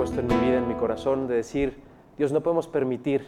[0.00, 1.76] puesto en mi vida, en mi corazón, de decir,
[2.16, 3.26] Dios, no podemos permitir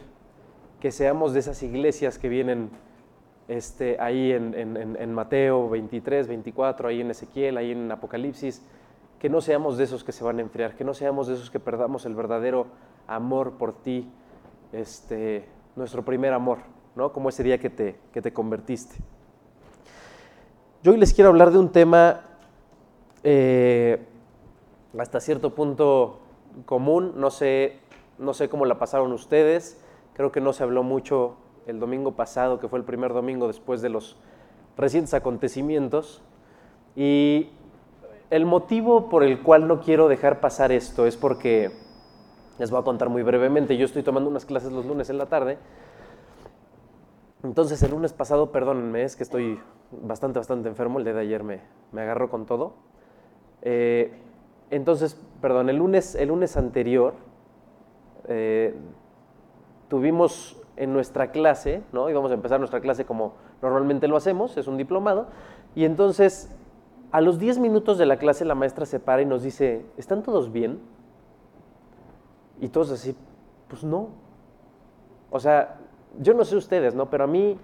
[0.79, 2.71] que seamos de esas iglesias que vienen
[3.47, 8.63] este, ahí en, Mateo 23, 24, ahí en Ezequiel, ahí en Apocalipsis,
[9.19, 11.51] que no seamos de esos que se van a enfriar, que no seamos de esos
[11.51, 12.65] que perdamos el verdadero
[13.05, 14.09] amor por ti,
[14.71, 15.45] este,
[15.75, 16.57] nuestro primer amor,
[16.95, 17.13] ¿no?
[17.13, 18.95] Como ese día que te, que te convertiste.
[20.81, 22.21] Yo hoy les quiero hablar de un tema
[23.21, 24.03] eh,
[24.97, 26.21] hasta cierto punto
[26.65, 27.79] común, no sé,
[28.17, 29.79] no sé cómo la pasaron ustedes,
[30.13, 31.35] creo que no se habló mucho
[31.67, 34.17] el domingo pasado, que fue el primer domingo después de los
[34.77, 36.21] recientes acontecimientos,
[36.95, 37.49] y
[38.29, 41.71] el motivo por el cual no quiero dejar pasar esto es porque,
[42.59, 45.27] les voy a contar muy brevemente, yo estoy tomando unas clases los lunes en la
[45.27, 45.57] tarde,
[47.43, 49.59] entonces el lunes pasado, perdónenme, es que estoy
[49.91, 51.59] bastante, bastante enfermo, el día de ayer me,
[51.91, 52.73] me agarró con todo.
[53.61, 54.13] Eh,
[54.69, 57.13] entonces, perdón, el lunes, el lunes anterior
[58.27, 58.75] eh,
[59.89, 62.09] tuvimos en nuestra clase, ¿no?
[62.09, 65.27] Íbamos a empezar nuestra clase como normalmente lo hacemos, es un diplomado,
[65.75, 66.49] y entonces
[67.11, 70.23] a los 10 minutos de la clase la maestra se para y nos dice, ¿están
[70.23, 70.79] todos bien?
[72.59, 73.15] Y todos así,
[73.67, 74.09] pues no.
[75.29, 75.77] O sea,
[76.19, 77.11] yo no sé ustedes, ¿no?
[77.11, 77.57] Pero a mí,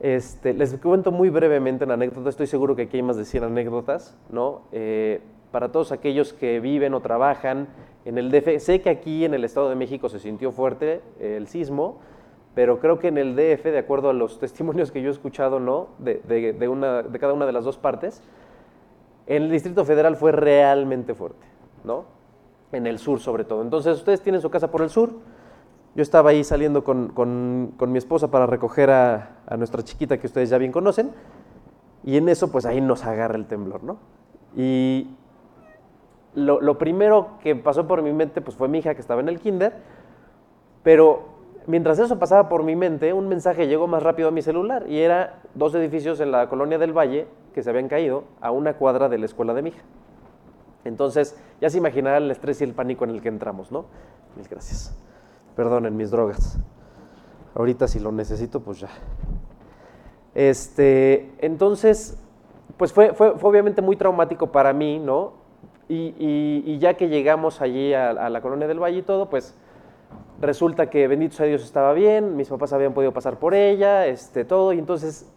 [0.00, 3.44] este, les cuento muy brevemente una anécdota, estoy seguro que aquí hay más de 100
[3.44, 4.62] anécdotas, ¿no?
[4.72, 5.22] Eh,
[5.56, 7.68] para todos aquellos que viven o trabajan
[8.04, 8.58] en el DF.
[8.58, 11.96] Sé que aquí en el Estado de México se sintió fuerte el sismo,
[12.54, 15.58] pero creo que en el DF, de acuerdo a los testimonios que yo he escuchado,
[15.58, 15.88] ¿no?
[15.98, 18.22] De, una, de cada una de las dos partes,
[19.26, 21.46] en el Distrito Federal fue realmente fuerte,
[21.84, 22.04] ¿no?
[22.70, 23.62] En el sur sobre todo.
[23.62, 25.14] Entonces, ustedes tienen su casa por el sur.
[25.94, 30.18] Yo estaba ahí saliendo con, con, con mi esposa para recoger a, a, nuestra chiquita
[30.18, 31.12] que ustedes ya bien conocen.
[32.04, 33.96] Y en eso, pues ahí nos agarra el temblor, ¿no?
[34.54, 35.08] Y
[36.36, 39.40] lo, primero que pasó por mi mente pues, fue mi hija que estaba en el
[39.40, 39.72] kinder,
[40.82, 41.24] pero
[41.66, 45.00] mientras eso pasaba por mi mente, un mensaje llegó más rápido a mi celular y
[45.00, 49.08] era dos edificios en la colonia del Valle que se habían caído a una cuadra
[49.08, 49.82] de la escuela de mi hija.
[50.84, 53.86] Entonces, ya se imaginará el estrés y el pánico en el que entramos, ¿no?
[54.36, 54.94] Mil gracias.
[55.56, 56.58] Perdonen mis drogas.
[57.54, 58.90] Ahorita si lo necesito, pues ya.
[60.34, 62.22] Este, entonces,
[62.76, 65.45] pues fue, fue obviamente muy traumático para mí, ¿no?
[65.88, 69.54] Y, ya que llegamos allí a, la colonia del Valle y todo, pues
[70.40, 74.44] resulta que bendito sea Dios estaba bien, mis papás habían podido pasar por ella, este,
[74.44, 74.72] todo.
[74.72, 75.32] Y entonces,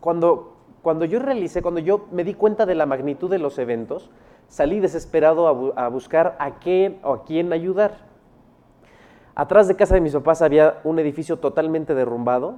[0.00, 4.10] cuando, cuando yo realicé, cuando yo me di cuenta de la magnitud de los eventos,
[4.48, 8.08] salí desesperado a, buscar a qué o a quién ayudar.
[9.34, 12.56] Atrás de casa de mis papás había un edificio totalmente derrumbado.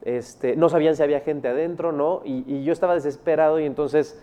[0.00, 2.22] Este, no sabían si había gente adentro, ¿no?
[2.24, 4.22] Y, y yo estaba desesperado y entonces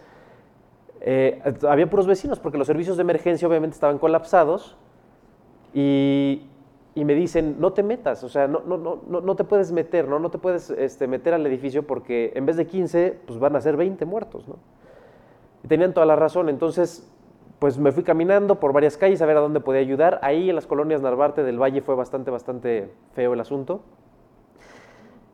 [1.04, 4.78] eh, había puros vecinos porque los servicios de emergencia obviamente estaban colapsados
[5.74, 6.44] y,
[6.96, 10.20] me dicen, no te metas, o sea, no, no, no, no te puedes meter, ¿no?
[10.20, 13.62] No te puedes este, meter al edificio porque en vez de 15, pues van a
[13.62, 14.58] ser 20 muertos, ¿no?
[15.64, 17.10] Y tenían toda la razón, entonces,
[17.58, 20.20] pues me fui caminando por varias calles a ver a dónde podía ayudar.
[20.22, 23.82] Ahí en las colonias Narvarte del Valle fue bastante, bastante feo el asunto.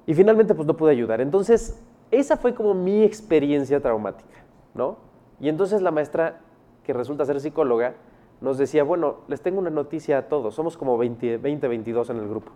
[0.06, 1.22] Y finalmente, pues no pude ayudar.
[1.22, 5.07] Entonces, esa fue como mi experiencia traumática, ¿no?
[5.40, 6.40] Y entonces la maestra,
[6.84, 7.96] que resulta ser psicóloga,
[8.42, 12.18] nos decía, bueno, les tengo una noticia a todos, somos como 20, 20 22 en
[12.18, 12.52] el grupo.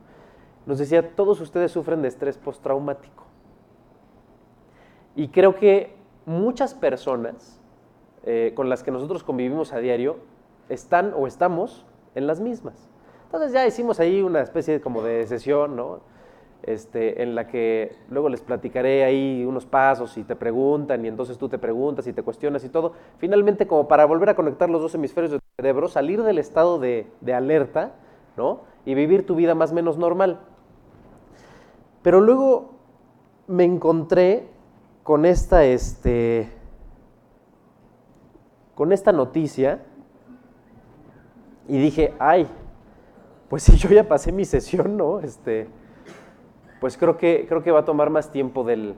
[0.65, 3.23] Nos decía, todos ustedes sufren de estrés postraumático.
[5.15, 7.59] Y creo que muchas personas
[8.23, 10.17] eh, con las que nosotros convivimos a diario
[10.69, 12.89] están o estamos en las mismas.
[13.25, 16.01] Entonces ya hicimos ahí una especie como de sesión, ¿no?
[16.63, 21.37] Este, en la que luego les platicaré ahí unos pasos y te preguntan y entonces
[21.37, 22.93] tú te preguntas y te cuestionas y todo.
[23.17, 27.07] Finalmente, como para volver a conectar los dos hemisferios del cerebro, salir del estado de,
[27.33, 27.93] alerta
[28.37, 28.61] ¿no?
[28.85, 30.39] y vivir tu vida más o menos normal.
[32.01, 32.75] Pero luego
[33.47, 34.47] me encontré
[35.03, 36.49] con esta, este,
[38.75, 39.83] con esta noticia
[41.67, 42.47] y dije, ay,
[43.49, 45.19] pues si yo ya pasé mi sesión, ¿no?
[45.19, 45.67] Este,
[46.81, 48.95] pues creo que, creo que va a tomar más tiempo del,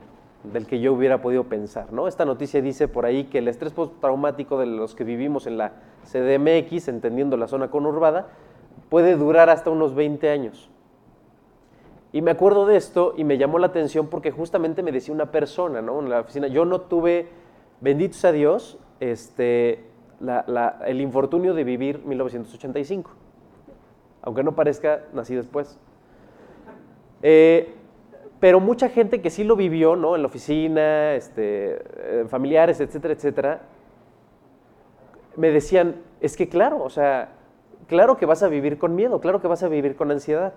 [0.66, 1.92] que yo hubiera podido pensar.
[1.92, 2.08] ¿no?
[2.08, 5.72] Esta noticia dice por ahí que el estrés postraumático de los que vivimos en la
[6.10, 8.28] CDMX, entendiendo la zona conurbada,
[8.88, 10.70] puede durar hasta unos 20 años.
[12.10, 15.30] Y me acuerdo de esto y me llamó la atención porque justamente me decía una
[15.30, 16.00] persona ¿no?
[16.00, 17.28] en la oficina, yo no tuve,
[17.82, 19.84] bendito sea Dios, este,
[20.86, 23.10] el infortunio de vivir 1985,
[24.22, 25.78] aunque no parezca, nací después.
[27.26, 27.72] Eh,
[28.38, 30.14] pero mucha gente que sí lo vivió, ¿no?
[30.14, 31.82] En la oficina, este,
[32.28, 33.62] familiares, etcétera, etcétera,
[35.34, 37.30] me decían, es que claro, o sea,
[37.88, 40.52] claro que vas a vivir con miedo, claro que vas a vivir con ansiedad.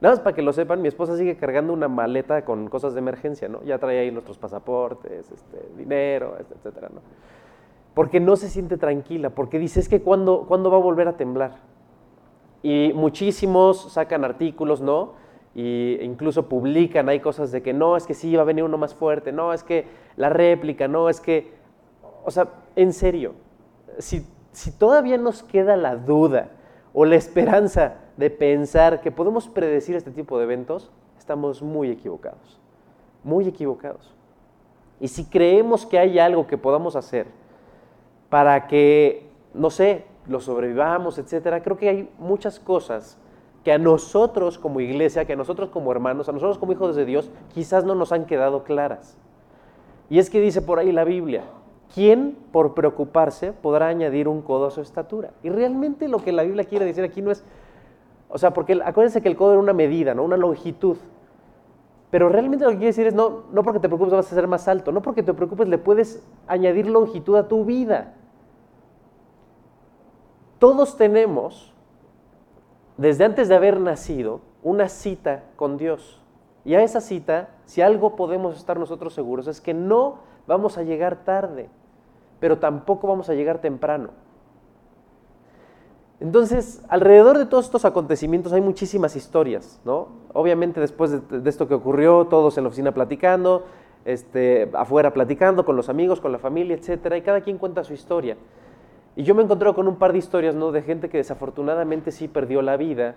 [0.00, 2.98] Nada más para que lo sepan, mi esposa sigue cargando una maleta con cosas de
[2.98, 3.62] emergencia, ¿no?
[3.62, 7.00] Ya trae ahí nuestros pasaportes, este, dinero, etcétera, ¿no?
[7.94, 11.16] Porque no se siente tranquila, porque dice, es que ¿cuándo, ¿cuándo va a volver a
[11.16, 11.58] temblar?
[12.64, 15.21] Y muchísimos sacan artículos, ¿no?
[15.54, 18.78] Y incluso publican, hay cosas de que no, es que sí, va a venir uno
[18.78, 21.52] más fuerte, no, es que la réplica, no, es que,
[22.24, 23.34] o sea, en serio,
[23.98, 26.50] si, si todavía nos queda la duda
[26.94, 32.60] o la esperanza de pensar que podemos predecir este tipo de eventos, estamos muy equivocados,
[33.22, 34.14] muy equivocados.
[35.00, 37.26] Y si creemos que hay algo que podamos hacer
[38.28, 43.18] para que, no sé, lo sobrevivamos, etcétera, creo que hay muchas cosas
[43.64, 47.04] que a nosotros como iglesia, que a nosotros como hermanos, a nosotros como hijos de
[47.04, 49.16] Dios, quizás no nos han quedado claras.
[50.10, 51.44] Y es que dice por ahí la Biblia,
[51.94, 55.30] ¿quién por preocuparse podrá añadir un codo a su estatura?
[55.42, 57.44] Y realmente lo que la Biblia quiere decir aquí no es
[58.34, 60.24] o sea, porque acuérdense que el codo era una medida, ¿no?
[60.24, 60.96] Una longitud.
[62.10, 64.48] Pero realmente lo que quiere decir es, no, no porque te preocupes vas a ser
[64.48, 68.14] más alto, no porque te preocupes le puedes añadir longitud a tu vida.
[70.58, 71.71] Todos tenemos,
[73.02, 76.22] desde antes de haber nacido, una cita con Dios.
[76.64, 80.84] Y a esa cita, si algo podemos estar nosotros seguros, es que no vamos a
[80.84, 81.68] llegar tarde,
[82.38, 84.10] pero tampoco vamos a llegar temprano.
[86.20, 90.06] Entonces, alrededor de todos estos acontecimientos hay muchísimas historias, ¿no?
[90.32, 93.64] Obviamente después de, esto que ocurrió, todos en la oficina platicando,
[94.04, 97.94] este, afuera platicando con los amigos, con la familia, etcétera, y cada quien cuenta su
[97.94, 98.36] historia.
[99.14, 100.72] Y yo me encontré con un par de historias, ¿no?
[100.72, 103.16] De gente que desafortunadamente sí perdió la vida.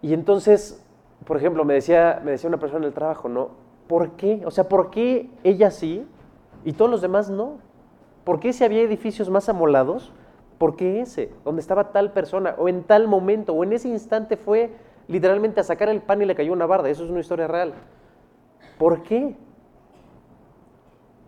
[0.00, 0.84] Y entonces,
[1.26, 3.50] por ejemplo, me decía, me decía una persona en el trabajo, ¿no?
[3.88, 4.42] ¿Por qué?
[4.46, 6.06] O sea, ¿por qué ella sí
[6.64, 7.58] y todos los demás no?
[8.24, 10.12] ¿Por qué si había edificios más amolados?
[10.58, 11.32] ¿Por qué ese?
[11.44, 12.54] ¿Dónde estaba tal persona?
[12.58, 14.72] O en tal momento, o en ese instante fue
[15.06, 16.90] literalmente a sacar el pan y le cayó una barda.
[16.90, 17.74] Eso es una historia real.
[18.78, 19.36] ¿Por qué?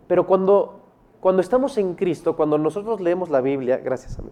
[0.07, 0.80] Pero cuando,
[1.21, 4.31] cuando estamos en Cristo, cuando nosotros leemos la Biblia, gracias a mí,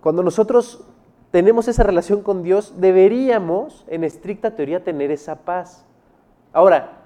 [0.00, 0.86] cuando nosotros
[1.30, 5.86] tenemos esa relación con Dios, deberíamos, en estricta teoría, tener esa paz.
[6.52, 7.04] Ahora,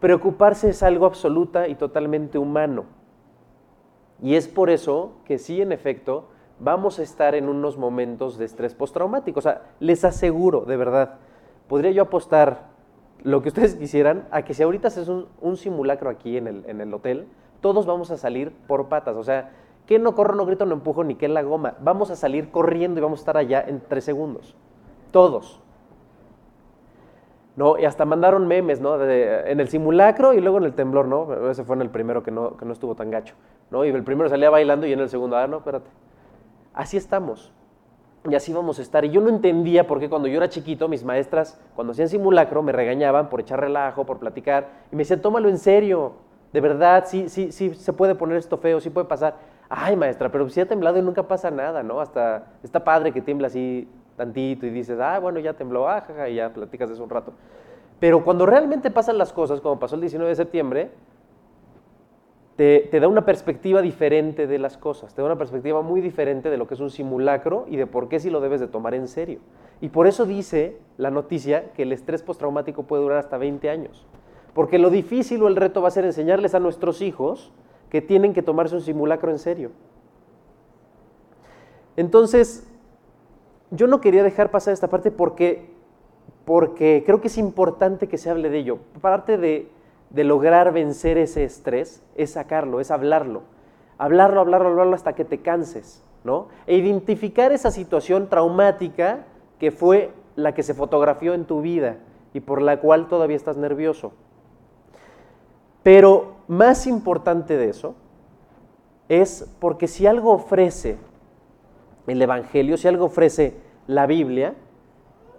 [0.00, 2.84] preocuparse es algo absoluta y totalmente humano.
[4.20, 6.28] Y es por eso que sí, en efecto,
[6.58, 9.38] vamos a estar en unos momentos de estrés postraumático.
[9.38, 11.14] O sea, les aseguro, de verdad,
[11.68, 12.68] podría yo apostar
[13.22, 16.64] lo que ustedes quisieran a que si ahorita haces un, un simulacro aquí en el,
[16.66, 17.26] en el, hotel,
[17.60, 19.16] todos vamos a salir por patas.
[19.16, 19.52] O sea,
[19.86, 21.74] que no corro, no grito, no empujo, ni que la goma.
[21.80, 24.54] Vamos a salir corriendo y vamos a estar allá en tres segundos.
[25.10, 25.60] Todos.
[27.58, 27.76] ¿no?
[27.76, 29.02] Y hasta mandaron memes, ¿no?
[29.02, 31.50] en el simulacro y luego en el temblor, ¿no?
[31.50, 33.34] Ese fue en el primero que no, que no estuvo tan gacho,
[33.72, 33.84] ¿no?
[33.84, 35.90] Y el primero salía bailando y en el segundo, ah, no, espérate.
[36.72, 37.52] Así estamos.
[38.30, 39.04] Y así vamos a estar.
[39.04, 42.62] Y yo no entendía por qué cuando yo era chiquito, mis maestras, cuando hacían simulacro,
[42.62, 44.68] me regañaban por echar relajo, por platicar.
[44.92, 46.12] Y me decían, tómalo en serio.
[46.52, 49.36] De verdad, sí, sí, sí, se puede poner esto feo, sí puede pasar.
[49.68, 52.00] Ay, maestra, pero si ha temblado y nunca pasa nada, ¿no?
[52.00, 53.86] Hasta está padre que tiembla así
[54.16, 57.32] tantito y dices, ah, bueno, ya tembló, ah, y ya platicas de eso un rato.
[58.00, 60.90] Pero cuando realmente pasan las cosas, como pasó el 19 de septiembre,
[62.56, 66.50] te, te, da una perspectiva diferente de las cosas, te da una perspectiva muy diferente
[66.50, 68.94] de lo que es un simulacro y de por qué sí lo debes de tomar
[68.94, 69.40] en serio.
[69.80, 74.06] Y por eso dice la noticia que el estrés postraumático puede durar hasta 20 años.
[74.58, 77.52] Porque lo difícil o el reto va a ser enseñarles a nuestros hijos
[77.90, 79.70] que tienen que tomarse un simulacro en serio.
[81.94, 82.68] Entonces,
[83.70, 85.70] yo no quería dejar pasar esta parte porque,
[86.44, 88.78] porque creo que es importante que se hable de ello.
[89.00, 89.68] Parte de,
[90.24, 93.42] lograr vencer ese estrés es sacarlo, es hablarlo.
[93.96, 96.48] Hablarlo, hablarlo, hablarlo hasta que te canses, ¿no?
[96.66, 99.24] E identificar esa situación traumática
[99.60, 101.98] que fue la que se fotografió en tu vida
[102.34, 104.14] y por la cual todavía estás nervioso.
[105.88, 107.94] Pero más importante de eso
[109.08, 110.98] es porque si algo ofrece
[112.06, 113.54] el Evangelio, si algo ofrece
[113.86, 114.52] la Biblia,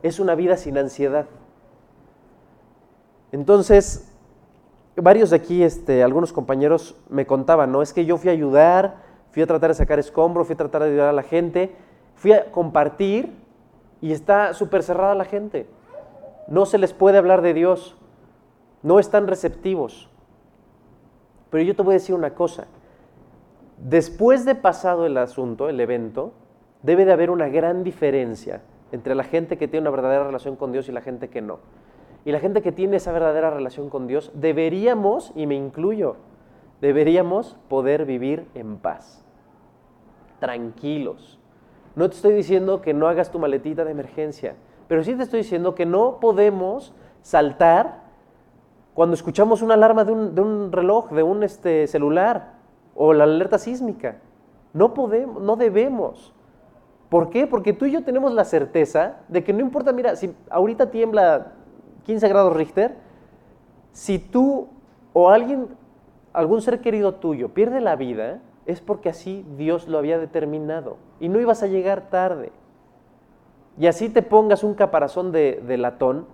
[0.01, 1.27] es una vida sin ansiedad.
[3.32, 4.12] Entonces,
[4.96, 7.84] varios de aquí, este, algunos compañeros me contaban, ¿no?
[7.84, 10.82] Es que yo fui a ayudar, fui a tratar de sacar escombros, fui a tratar
[10.82, 11.75] de ayudar a la gente,
[12.15, 13.36] fui a compartir
[14.01, 15.68] y está súper cerrada la gente.
[16.48, 17.96] No se les puede hablar de Dios,
[18.82, 20.10] no están receptivos.
[21.50, 22.68] Pero yo te voy a decir una cosa,
[23.77, 26.34] después de pasado el asunto, el evento,
[26.84, 30.72] debe de haber una gran diferencia entre la gente que tiene una verdadera relación con
[30.72, 31.60] Dios y la gente que no.
[32.25, 36.18] Y la gente que tiene esa verdadera relación con Dios, deberíamos, y me incluyo,
[36.82, 39.25] deberíamos poder vivir en paz,
[40.39, 41.39] tranquilos.
[41.96, 44.56] No te estoy diciendo que no hagas tu maletita de emergencia,
[44.88, 48.09] pero sí te estoy diciendo que no podemos saltar
[49.00, 52.56] cuando escuchamos una alarma de un, reloj, de un este, celular
[52.94, 54.18] o la alerta sísmica.
[54.74, 56.34] No podemos, no debemos.
[57.08, 57.48] ¿Por qué?
[57.48, 61.53] Porque tú y yo tenemos la certeza de que no importa, mira, si ahorita tiembla
[62.03, 62.98] 15 grados Richter,
[63.94, 64.68] si tú
[65.13, 65.70] o alguien,
[66.34, 71.29] algún ser querido tuyo pierde la vida, es porque así Dios lo había determinado y
[71.29, 72.51] no ibas a llegar tarde.
[73.77, 76.27] Y así te pongas un caparazón de, de latón,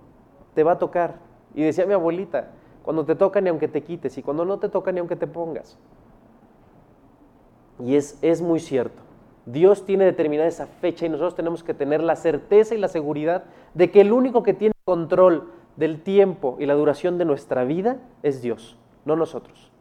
[0.54, 1.25] te va a tocar.
[1.56, 2.50] Y decía mi abuelita,
[2.84, 5.26] cuando te toca ni aunque te quites y cuando no te toca ni aunque te
[5.26, 5.76] pongas.
[7.80, 9.02] Y es, es muy cierto.
[9.46, 13.44] Dios tiene determinada esa fecha y nosotros tenemos que tener la certeza y la seguridad
[13.74, 17.98] de que el único que tiene control del tiempo y la duración de nuestra vida
[18.22, 19.72] es Dios, no nosotros.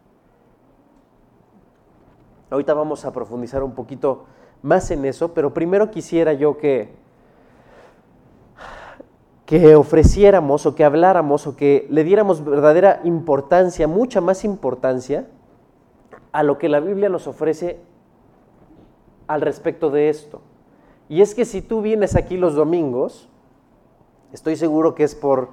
[2.49, 4.25] Ahorita vamos a profundizar un poquito
[4.61, 6.93] más en eso, pero primero quisiera yo que,
[9.45, 15.27] que ofreciéramos o que habláramos o que le diéramos verdadera importancia, mucha más importancia
[16.31, 17.79] a lo que la Biblia nos ofrece
[19.27, 20.41] al respecto de esto.
[21.09, 23.29] Y es que si tú vienes aquí los domingos,
[24.33, 25.49] estoy seguro que es por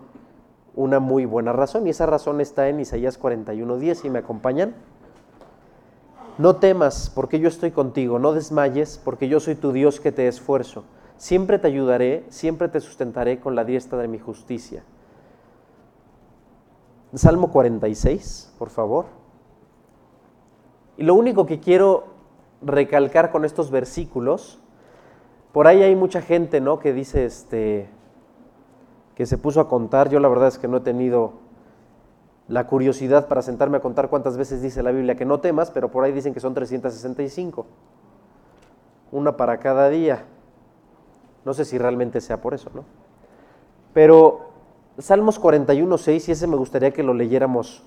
[0.75, 4.75] una muy buena razón, y esa razón está en Isaías 41:10, y me acompañan.
[6.39, 10.27] No temas, porque yo estoy contigo, no desmayes, porque yo soy tu Dios que te
[10.29, 10.85] esfuerzo.
[11.23, 14.83] Siempre te ayudaré, siempre te sustentaré con la diestra de mi justicia.
[17.15, 19.05] Salmo 46, por favor.
[20.97, 22.07] Y lo único que quiero
[22.61, 24.61] recalcar con estos versículos.
[25.53, 26.81] Por ahí hay mucha gente, ¿no?
[26.81, 27.89] Que dice, este,
[29.15, 30.09] que se puso a contar.
[30.09, 31.35] Yo la verdad es que no he tenido
[32.49, 35.89] la curiosidad para sentarme a contar cuántas veces dice la Biblia que no temas, pero
[35.89, 37.65] por ahí dicen que son 365.
[39.13, 40.27] Una para cada día.
[41.45, 42.85] No sé si realmente sea por eso, ¿no?
[43.93, 44.53] Pero
[44.99, 47.83] Salmos 41, 6, y ese me gustaría que lo leyéramos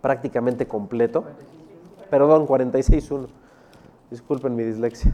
[0.00, 1.24] prácticamente completo.
[2.10, 3.28] Perdón, 46.1.
[4.10, 5.12] Disculpen mi dislexia.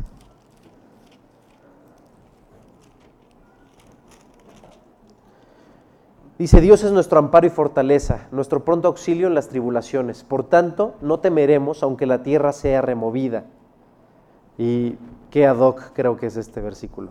[6.38, 10.24] Dice, Dios es nuestro amparo y fortaleza, nuestro pronto auxilio en las tribulaciones.
[10.24, 13.44] Por tanto, no temeremos aunque la tierra sea removida.
[14.58, 14.96] Y
[15.34, 17.10] qué ad hoc creo que es este versículo.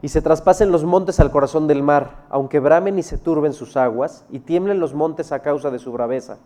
[0.00, 3.76] Y se traspasen los montes al corazón del mar, aunque bramen y se turben sus
[3.76, 6.38] aguas, y tiemblen los montes a causa de su braveza.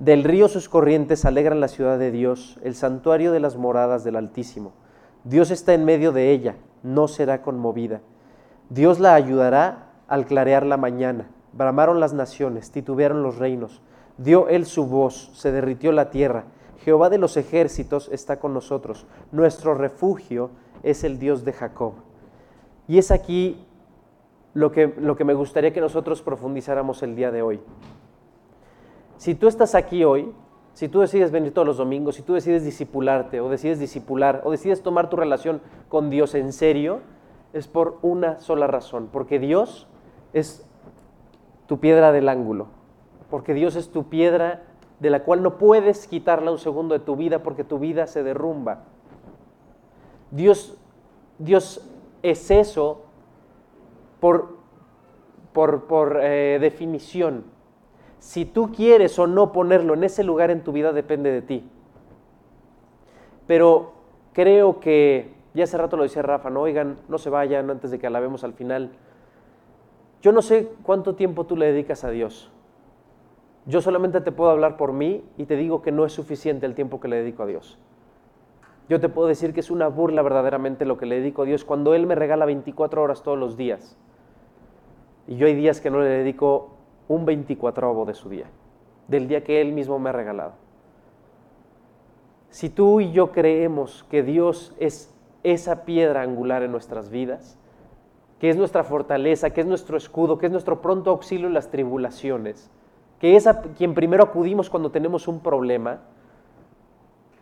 [0.00, 4.16] Del río sus corrientes alegran la ciudad de Dios, el santuario de las moradas del
[4.16, 4.72] Altísimo.
[5.22, 8.00] Dios está en medio de ella, no será conmovida.
[8.70, 11.28] Dios la ayudará al clarear la mañana.
[11.52, 13.82] Bramaron las naciones, titubearon los reinos.
[14.18, 16.46] Dio él su voz, se derritió la tierra.
[16.84, 19.06] Jehová de los ejércitos está con nosotros.
[19.32, 20.50] Nuestro refugio
[20.82, 21.94] es el Dios de Jacob.
[22.86, 23.64] Y es aquí
[24.52, 27.60] lo que, lo que me gustaría que nosotros profundizáramos el día de hoy.
[29.16, 30.30] Si tú estás aquí hoy,
[30.74, 34.50] si tú decides venir todos los domingos, si tú decides discipularte o decides discipular o
[34.50, 37.00] decides tomar tu relación con Dios en serio,
[37.54, 39.86] es por una sola razón, porque Dios
[40.34, 40.68] es
[41.66, 42.66] tu piedra del ángulo,
[43.30, 44.64] porque Dios es tu piedra
[45.04, 48.22] de la cual no puedes quitarla un segundo de tu vida porque tu vida se
[48.22, 48.84] derrumba.
[50.30, 50.78] Dios,
[51.38, 51.86] Dios
[52.22, 53.02] es eso
[54.18, 54.56] por,
[55.52, 57.44] por, por eh, definición.
[58.18, 61.68] Si tú quieres o no ponerlo en ese lugar en tu vida depende de ti.
[63.46, 63.92] Pero
[64.32, 67.98] creo que, ya hace rato lo decía Rafa, no oigan, no se vayan antes de
[67.98, 68.92] que alabemos al final.
[70.22, 72.50] Yo no sé cuánto tiempo tú le dedicas a Dios.
[73.66, 76.74] Yo solamente te puedo hablar por mí y te digo que no es suficiente el
[76.74, 77.78] tiempo que le dedico a Dios.
[78.88, 81.64] Yo te puedo decir que es una burla verdaderamente lo que le dedico a Dios
[81.64, 83.96] cuando Él me regala 24 horas todos los días.
[85.26, 86.76] Y yo hay días que no le dedico
[87.08, 88.46] un 24 de su día,
[89.08, 90.52] del día que Él mismo me ha regalado.
[92.50, 97.58] Si tú y yo creemos que Dios es esa piedra angular en nuestras vidas,
[98.38, 101.70] que es nuestra fortaleza, que es nuestro escudo, que es nuestro pronto auxilio en las
[101.70, 102.70] tribulaciones,
[103.24, 106.00] que es a quien primero acudimos cuando tenemos un problema,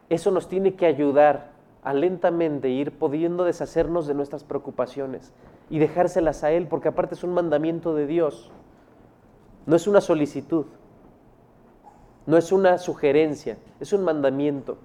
[0.08, 1.50] eso nos tiene que ayudar
[1.82, 5.32] a lentamente ir pudiendo deshacernos de nuestras preocupaciones
[5.70, 8.52] y dejárselas a Él, porque aparte es un mandamiento de Dios.
[9.66, 10.66] No es una solicitud,
[12.26, 14.78] no es una sugerencia, es un mandamiento.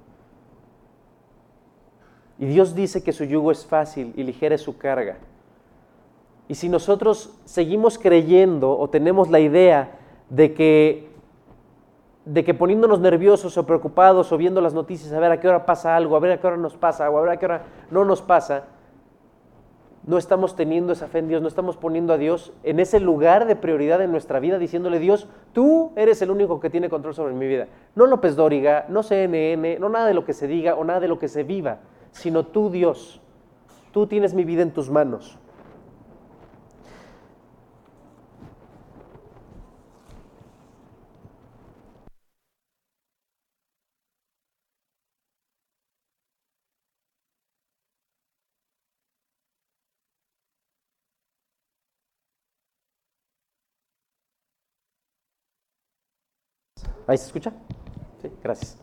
[2.39, 5.19] Y Dios dice que su yugo es fácil y ligera es su carga.
[6.47, 9.96] Y si nosotros seguimos creyendo o tenemos la idea
[10.29, 11.07] de que
[12.25, 15.65] de que poniéndonos nerviosos o preocupados o viendo las noticias a ver a qué hora
[15.65, 17.62] pasa algo, a ver a qué hora nos pasa o a ver a qué hora
[17.89, 18.65] no nos pasa,
[20.07, 23.46] no estamos teniendo esa fe en Dios, no estamos poniendo a Dios en ese lugar
[23.46, 27.34] de prioridad en nuestra vida, diciéndole, Dios, tú eres el único que tiene control sobre
[27.34, 27.67] mi vida.
[27.93, 31.10] No López Dóriga, no CNN, no nada de lo que se diga o nada de
[31.10, 31.79] lo que se viva,
[32.12, 33.22] sino tú, Dios.
[33.91, 35.38] Tú tienes mi vida en tus manos.
[57.07, 57.53] ¿Ahí se escucha?
[58.21, 58.77] Sí, gracias.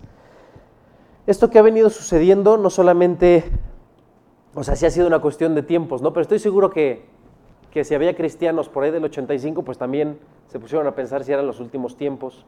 [1.26, 3.44] Esto que ha venido sucediendo no solamente,
[4.54, 6.14] o sea, sí ha sido una cuestión de tiempos, ¿no?
[6.14, 7.04] Pero estoy seguro que,
[7.70, 11.32] que si había cristianos por ahí del 85, pues también se pusieron a pensar si
[11.32, 12.46] eran los últimos tiempos.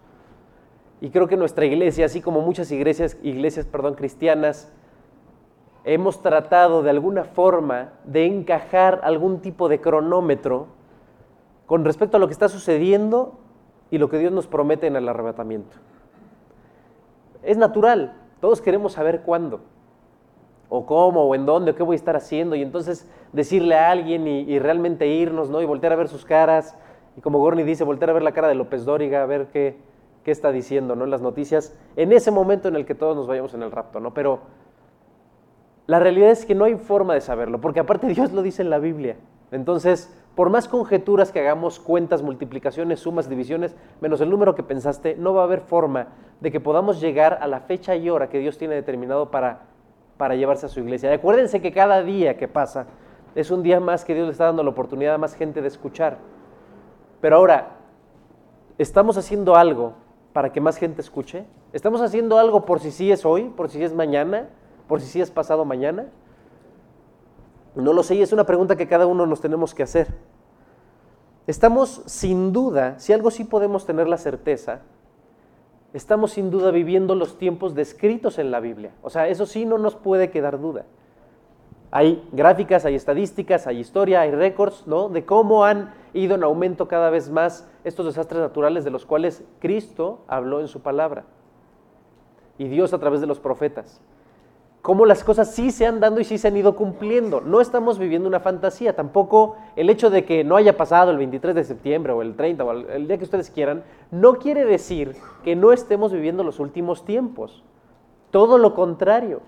[1.03, 4.73] Y creo que nuestra iglesia, así como muchas iglesias, iglesias perdón, cristianas,
[5.85, 10.69] hemos tratado de alguna forma de encajar algún tipo de cronómetro
[11.67, 13.41] con respecto a lo que está sucediendo
[13.91, 15.77] y lo que Dios nos promete en el arrebatamiento.
[17.43, 19.61] Es natural, todos queremos saber cuándo,
[20.69, 23.91] o cómo, o en dónde, o qué voy a estar haciendo, y entonces decirle a
[23.91, 25.63] alguien y, realmente irnos, ¿no?
[25.63, 26.77] Y voltear a ver sus caras,
[27.17, 29.77] y como Gorni dice, voltear a ver la cara de López Dóriga, a ver qué,
[30.25, 31.05] qué está diciendo, ¿no?
[31.05, 34.01] En las noticias, en ese momento en el que todos nos vayamos en el rapto,
[34.01, 34.13] ¿no?
[34.13, 34.41] Pero
[35.87, 38.71] la realidad es que no hay forma de saberlo, porque aparte Dios lo dice en
[38.71, 39.17] la Biblia.
[39.53, 45.17] Entonces, por más conjeturas que hagamos, cuentas, multiplicaciones, sumas, divisiones, menos el número que pensaste,
[45.17, 46.09] no va a haber forma
[46.41, 49.63] de que podamos llegar a la fecha y hora que Dios tiene determinado para,
[50.19, 51.13] para llevarse a su iglesia.
[51.13, 52.87] acuérdense que cada día que pasa
[53.35, 55.69] es un día más que Dios le está dando la oportunidad a más gente de
[55.69, 56.19] escuchar.
[57.23, 57.79] Pero ahora,
[58.77, 59.95] ¿estamos haciendo algo
[60.35, 61.47] para que más gente escuche?
[61.73, 64.51] ¿Estamos haciendo algo por si sí es hoy, por si sí es mañana,
[64.87, 66.09] por si sí es pasado mañana?
[67.77, 70.09] No lo sé y es una pregunta que cada uno nos tenemos que hacer.
[71.47, 74.81] Estamos sin duda, si algo sí podemos tener la certeza,
[75.93, 78.93] estamos sin duda viviendo los tiempos descritos en la Biblia.
[79.03, 80.87] O sea, eso sí no nos puede quedar duda.
[81.91, 85.09] Hay gráficas, hay estadísticas, hay historia, hay récords, ¿no?
[85.11, 89.45] De cómo han ido en aumento cada vez más estos desastres naturales de los cuales
[89.61, 91.25] Cristo habló en su palabra.
[92.59, 94.01] Y Dios a través de los profetas
[94.87, 97.41] cómo las cosas sí se han dando y sí se han ido cumpliendo.
[97.41, 101.57] No estamos viviendo una fantasía, tampoco el hecho de que no haya pasado el 23
[101.57, 105.57] de septiembre o el 30 o el día que ustedes quieran, no quiere decir que
[105.57, 107.65] no estemos viviendo los últimos tiempos.
[108.31, 109.41] Todo lo contrario.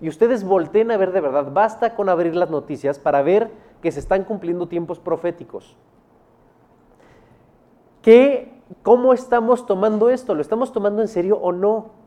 [0.00, 3.50] Y ustedes volteen a ver de verdad, basta con abrir las noticias para ver
[3.82, 5.76] que se están cumpliendo tiempos proféticos.
[8.00, 10.34] ¿Qué, ¿Cómo estamos tomando esto?
[10.34, 11.99] ¿Lo estamos tomando en serio o no?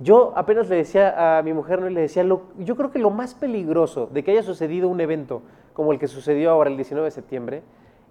[0.00, 1.88] Yo apenas le decía a mi mujer, ¿no?
[1.88, 5.92] le decía, yo creo que lo más peligroso de que haya sucedido un evento como
[5.92, 7.62] el que sucedió ahora el 19 de septiembre,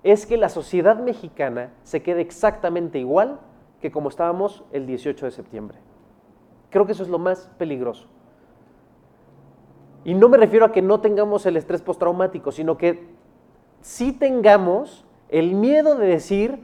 [0.03, 3.39] es que la sociedad mexicana se quede exactamente igual
[3.81, 5.77] que como estábamos el 18 de septiembre.
[6.69, 8.07] Creo que eso es lo más peligroso.
[10.05, 13.07] Y no me refiero a que no tengamos el estrés postraumático, sino que
[13.81, 16.59] sí tengamos el miedo de decir,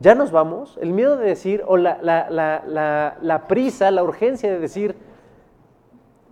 [0.00, 4.96] ya nos vamos, el miedo de decir, o la, la, prisa, la urgencia de decir,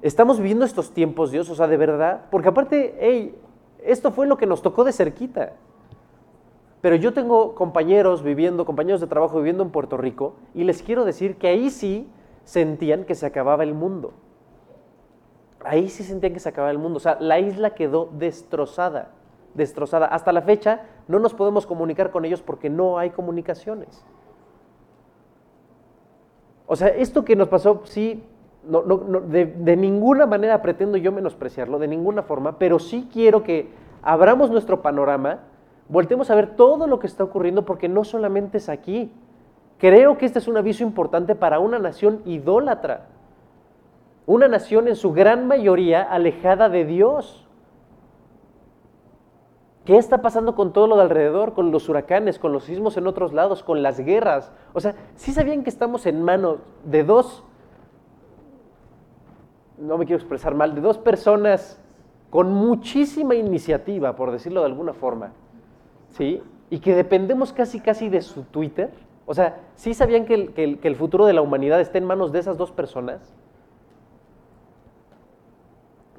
[0.00, 3.38] estamos viviendo estos tiempos, Dios, o sea, de verdad, porque aparte, hey,
[3.84, 5.52] esto fue lo que nos tocó de cerquita.
[6.80, 11.04] Pero yo tengo compañeros viviendo, compañeros de trabajo viviendo en Puerto Rico, y les quiero
[11.04, 12.08] decir que ahí sí
[12.44, 14.14] sentían que se acababa el mundo.
[15.62, 16.96] Ahí sí sentían que se acababa el mundo.
[16.96, 19.10] O sea, la isla quedó destrozada
[19.58, 20.06] destrozada.
[20.06, 24.02] Hasta la fecha no nos podemos comunicar con ellos porque no hay comunicaciones.
[26.66, 28.24] O sea, esto que nos pasó, sí,
[28.64, 33.70] no, de, de, ninguna manera pretendo yo menospreciarlo, de ninguna forma, pero sí quiero que
[34.02, 35.40] abramos nuestro panorama,
[35.88, 39.10] voltemos a ver todo lo que está ocurriendo, porque no solamente es aquí.
[39.78, 43.06] Creo que este es un aviso importante para una nación idólatra,
[44.26, 47.47] una nación en su gran mayoría alejada de Dios.
[49.88, 53.06] ¿Qué está pasando con todo lo de alrededor, con los huracanes, con los sismos en
[53.06, 54.52] otros lados, con las guerras?
[54.74, 57.42] O sea, ¿sí sabían que estamos en manos de dos,
[59.78, 61.80] no me quiero expresar mal, de dos personas
[62.28, 65.32] con muchísima iniciativa, por decirlo de alguna forma,
[66.10, 66.42] ¿sí?
[66.68, 68.90] Y que dependemos casi, casi de su Twitter.
[69.24, 72.30] O sea, ¿sí sabían que el, que el futuro de la humanidad está en manos
[72.30, 73.32] de esas dos personas?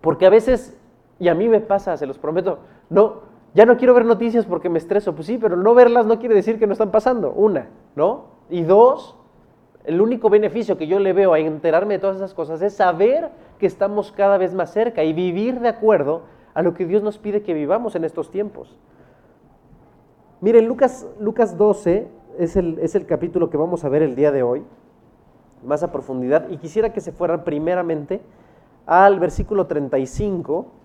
[0.01, 0.75] Porque a veces,
[1.19, 2.57] y a mí me pasa, se los prometo,
[2.89, 5.15] no, ya no quiero ver noticias porque me estreso.
[5.15, 7.31] Pues sí, pero no verlas no quiere decir que no están pasando.
[7.31, 8.25] Una, ¿no?
[8.49, 9.17] Y dos,
[9.83, 13.31] el único beneficio que yo le veo a enterarme de todas esas cosas es saber
[13.57, 17.17] que estamos cada vez más cerca y vivir de acuerdo a lo que Dios nos
[17.17, 18.77] pide que vivamos en estos tiempos.
[20.41, 22.07] Miren, Lucas, Lucas 12
[22.37, 24.63] es el, es el capítulo que vamos a ver el día de hoy,
[25.65, 28.21] más a profundidad, y quisiera que se fueran primeramente
[28.85, 30.78] al versículo 35.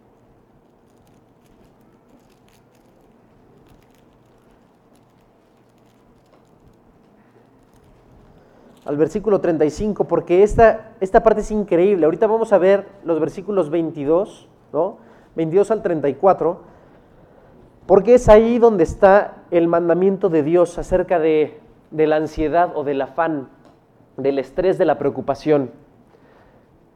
[8.84, 12.04] Al versículo 35, porque esta, esta parte es increíble.
[12.04, 14.98] Ahorita vamos a ver los versículos 22, ¿no?
[15.36, 16.60] 22 al 34,
[17.86, 21.58] porque es ahí donde está el mandamiento de Dios acerca de,
[21.90, 23.48] de la ansiedad o del afán,
[24.16, 25.70] del estrés, de la preocupación.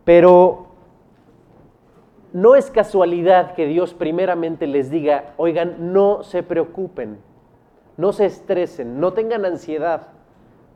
[0.04, 0.68] Pero
[2.32, 7.18] no es casualidad que Dios primeramente les diga, oigan, no se preocupen,
[7.96, 10.08] no se estresen, no tengan ansiedad.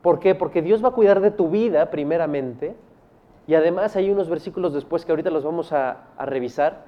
[0.03, 0.35] ¿Por qué?
[0.35, 2.75] Porque Dios va a cuidar de tu vida primeramente.
[3.47, 6.83] Y además hay unos versículos después que ahorita los vamos a, revisar.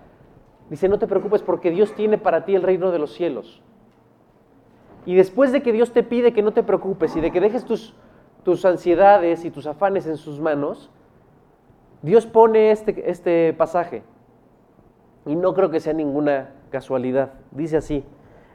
[0.69, 3.62] Dice, no te preocupes porque Dios tiene para ti el reino de los cielos.
[5.06, 7.63] Y después de que Dios te pide que no te preocupes y de que dejes
[7.63, 7.95] tus,
[8.43, 10.91] tus ansiedades y tus afanes en sus manos,
[12.01, 14.04] Dios pone este, este pasaje.
[15.25, 17.32] Y no creo que sea ninguna casualidad.
[17.51, 18.04] Dice así,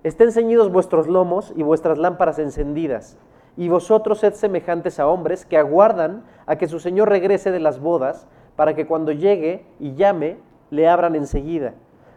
[0.02, 3.16] estén ceñidos vuestros lomos y vuestras lámparas encendidas
[3.56, 7.80] y vosotros sed semejantes a hombres que aguardan a que su Señor regrese de las
[7.80, 10.38] bodas, para que cuando llegue y llame,
[10.70, 11.74] le abran enseguida.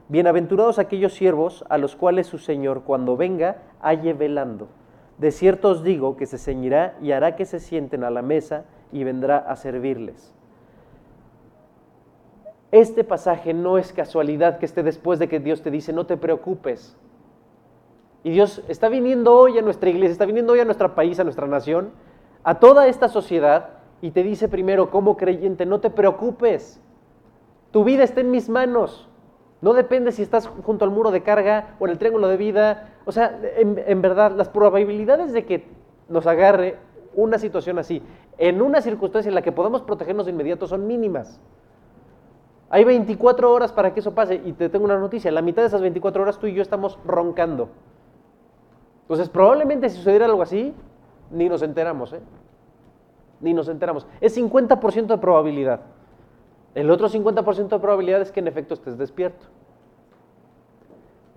[0.10, 4.68] Bienaventurados aquellos siervos a los cuales su Señor, cuando venga, halle velando.
[5.18, 8.66] De cierto os digo que se ceñirá y hará que se sienten a la mesa
[8.92, 10.34] y vendrá a servirles.
[12.72, 16.18] Este pasaje no es casualidad que esté después de que Dios te dice, no te
[16.18, 16.98] preocupes,
[18.24, 21.24] y Dios está viniendo hoy a nuestra iglesia, está viniendo hoy a nuestro país, a
[21.24, 21.92] nuestra nación,
[22.44, 23.70] a toda esta sociedad
[24.02, 26.82] y te dice primero, como creyente, no te preocupes.
[27.72, 29.10] Tu vida está en mis manos.
[29.62, 32.96] No depende si estás junto al muro de carga o en el triángulo de vida.
[33.06, 35.68] O sea, en, verdad, las probabilidades de que
[36.10, 36.78] nos agarre
[37.16, 38.02] una situación así,
[38.38, 41.40] en una circunstancia en la que podemos protegernos de inmediato, son mínimas.
[42.70, 45.68] Hay 24 horas para que eso pase y te tengo una noticia, la mitad de
[45.68, 47.70] esas 24 horas tú y yo estamos roncando.
[49.04, 50.74] Entonces, probablemente si sucediera algo así,
[51.32, 52.22] ni nos enteramos, ¿eh?
[53.42, 54.08] Ni nos enteramos.
[54.22, 55.82] Es 50% de probabilidad.
[56.76, 59.46] El otro 50% de probabilidad es que en efecto estés despierto.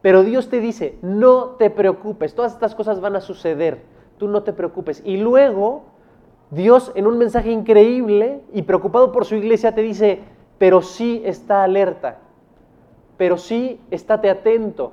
[0.01, 3.83] Pero Dios te dice, no te preocupes, todas estas cosas van a suceder,
[4.19, 5.03] tú no te preocupes.
[5.05, 5.85] Y luego,
[6.51, 10.21] Dios en un mensaje increíble y preocupado por su iglesia te dice,
[10.59, 12.19] pero sí está alerta,
[13.17, 14.93] pero sí estate atento,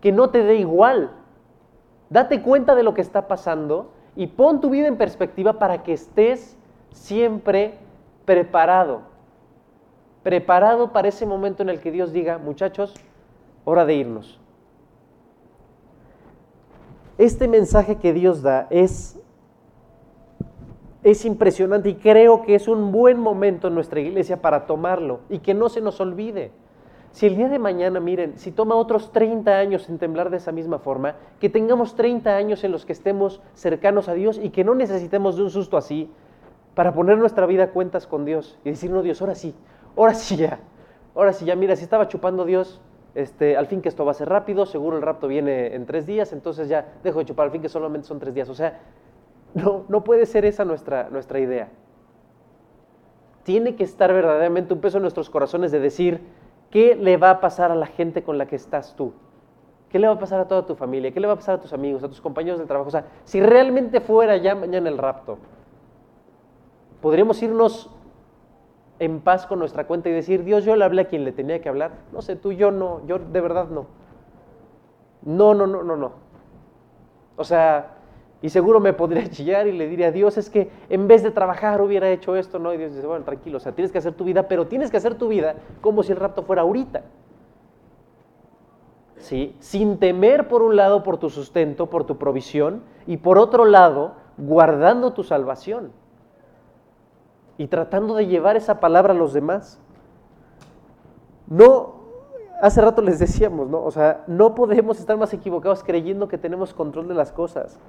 [0.00, 1.10] que no te dé igual,
[2.10, 5.92] Date cuenta de lo que está pasando y pon tu vida en perspectiva para que
[5.92, 6.56] estés
[6.90, 7.74] siempre
[8.24, 9.02] preparado.
[10.22, 12.94] Preparado para ese momento en el que Dios diga, muchachos,
[13.64, 14.40] hora de irnos.
[17.18, 19.18] Este mensaje que Dios da es,
[21.02, 25.40] es impresionante y creo que es un buen momento en nuestra iglesia para tomarlo y
[25.40, 26.52] que no se nos olvide.
[27.18, 30.52] Si el día de mañana, miren, si toma otros 30 años en temblar de esa
[30.52, 34.62] misma forma, que tengamos 30 años en los que estemos cercanos a Dios y que
[34.62, 36.12] no necesitemos de un susto así
[36.76, 39.52] para poner nuestra vida a cuentas con Dios y decir, no, Dios, ahora sí,
[39.96, 40.60] ahora sí ya,
[41.16, 42.80] ahora sí ya, mira, si estaba chupando Dios,
[43.16, 46.06] este, al fin que esto va a ser rápido, seguro el rapto viene en tres
[46.06, 48.48] días, entonces ya dejo de chupar, al fin que solamente son tres días.
[48.48, 48.78] O sea,
[49.54, 51.68] no, no puede ser esa nuestra, nuestra idea.
[53.42, 56.20] Tiene que estar verdaderamente un peso en nuestros corazones de decir,
[56.70, 59.12] ¿Qué le va a pasar a la gente con la que estás tú?
[59.90, 61.12] ¿Qué le va a pasar a toda tu familia?
[61.12, 62.88] ¿Qué le va a pasar a tus amigos, a tus compañeros de trabajo?
[62.88, 65.38] O sea, si realmente fuera ya mañana el rapto,
[67.00, 67.90] podríamos irnos
[68.98, 71.60] en paz con nuestra cuenta y decir, Dios, yo le hablé a quien le tenía
[71.62, 71.92] que hablar.
[72.12, 73.86] No sé, tú, yo no, yo de verdad no.
[75.22, 76.12] No, no, no, no, no.
[77.36, 77.97] O sea,
[78.40, 81.30] y seguro me podría chillar y le diría a Dios, es que en vez de
[81.30, 82.72] trabajar hubiera hecho esto, ¿no?
[82.72, 84.96] Y Dios dice, bueno, tranquilo, o sea, tienes que hacer tu vida, pero tienes que
[84.96, 87.02] hacer tu vida como si el rapto fuera ahorita.
[89.16, 89.56] ¿Sí?
[89.58, 94.14] Sin temer por un lado por tu sustento, por tu provisión, y por otro lado,
[94.36, 95.90] guardando tu salvación.
[97.56, 99.80] Y tratando de llevar esa palabra a los demás.
[101.48, 101.94] No,
[102.62, 103.82] hace rato les decíamos, ¿no?
[103.82, 107.80] O sea, no podemos estar más equivocados creyendo que tenemos control de las cosas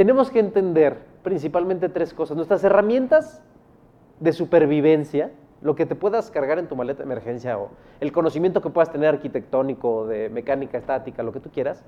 [0.00, 2.34] tenemos que entender principalmente tres cosas.
[2.34, 3.44] Nuestras herramientas
[4.18, 8.62] de supervivencia, lo que te puedas cargar en tu maleta de emergencia o el conocimiento
[8.62, 11.84] que puedas tener arquitectónico, de mecánica estática, lo que tú quieras,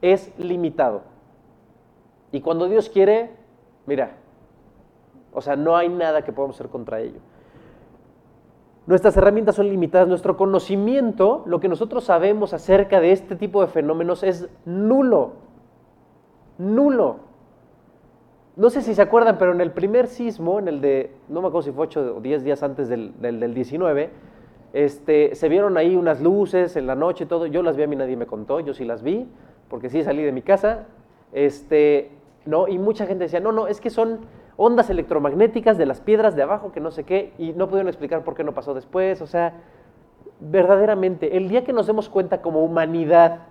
[0.00, 1.02] es limitado.
[2.30, 3.32] Y cuando Dios quiere,
[3.84, 4.12] mira,
[5.34, 7.20] O sea, no hay nada que podamos hacer contra ello.
[8.86, 13.66] Nuestras herramientas son limitadas, nuestro conocimiento, lo que nosotros sabemos acerca de este tipo de
[13.66, 15.34] fenómenos es nulo,
[16.56, 17.31] nulo.
[18.54, 21.48] No sé si se acuerdan, pero en el primer sismo, en el de, no me
[21.48, 24.10] acuerdo si fue 8 o 10 días antes del, del, 19,
[24.74, 27.46] este, se vieron ahí unas luces en la noche y todo.
[27.46, 29.26] Yo las vi, a mí nadie me contó, yo sí las vi,
[29.70, 30.84] porque sí salí de mi casa.
[31.32, 32.10] Este,
[32.44, 32.68] ¿no?
[32.68, 34.20] Y mucha gente decía, no, no, es que son
[34.58, 38.22] ondas electromagnéticas de las piedras de abajo, que no sé qué, y no pudieron explicar
[38.22, 39.22] por qué no pasó después.
[39.22, 39.62] O sea,
[40.40, 43.46] verdaderamente, el día que nos demos cuenta como humanidad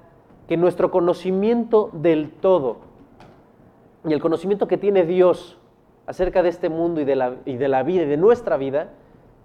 [0.48, 2.91] que nuestro conocimiento del todo
[4.06, 5.60] y el conocimiento que tiene Dios
[6.08, 8.90] acerca de este mundo y de la, y de la vida y de nuestra vida,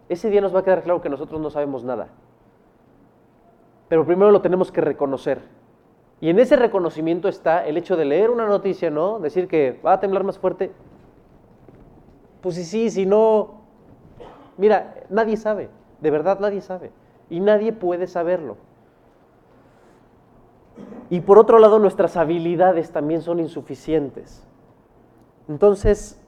[0.08, 2.08] ese día nos va a quedar claro que nosotros no sabemos nada.
[3.88, 5.40] Pero primero lo tenemos que reconocer.
[6.20, 9.18] Y en ese reconocimiento está el hecho de leer una noticia, ¿no?
[9.18, 10.72] Decir que va a temblar más fuerte.
[12.40, 13.60] Pues sí, sí, si no...
[14.56, 15.68] Mira, nadie sabe,
[16.00, 16.90] de verdad nadie sabe.
[17.28, 18.56] Y nadie puede saberlo.
[21.10, 24.45] Y por otro lado, nuestras habilidades también son insuficientes.
[25.48, 26.20] Entonces,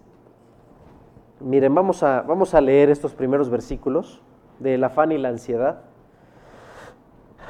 [1.41, 4.23] miren, vamos a, vamos a leer estos primeros versículos
[4.59, 5.83] del afán y la ansiedad.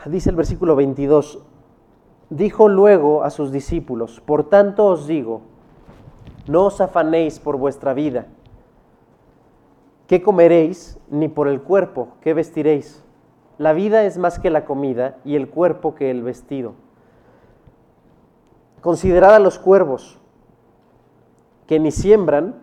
[0.07, 1.42] Dice el versículo 22,
[2.31, 5.40] Dijo luego a sus discípulos, por tanto os digo,
[6.46, 8.26] no os afanéis por vuestra vida,
[10.07, 13.02] qué comeréis, ni por el cuerpo, qué vestiréis.
[13.57, 16.74] La vida es más que la comida y el cuerpo que el vestido.
[18.83, 20.20] Considerad a los cuervos,
[21.68, 22.57] que ni siembran,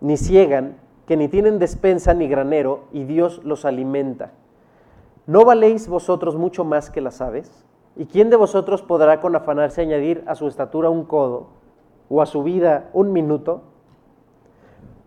[0.00, 4.32] ni ciegan, que ni tienen despensa ni granero, y Dios los alimenta.
[5.26, 7.64] ¿No valéis vosotros mucho más que las aves?
[7.96, 11.48] ¿Y quién de vosotros podrá con afanarse añadir a su estatura un codo
[12.10, 13.62] o a su vida un minuto?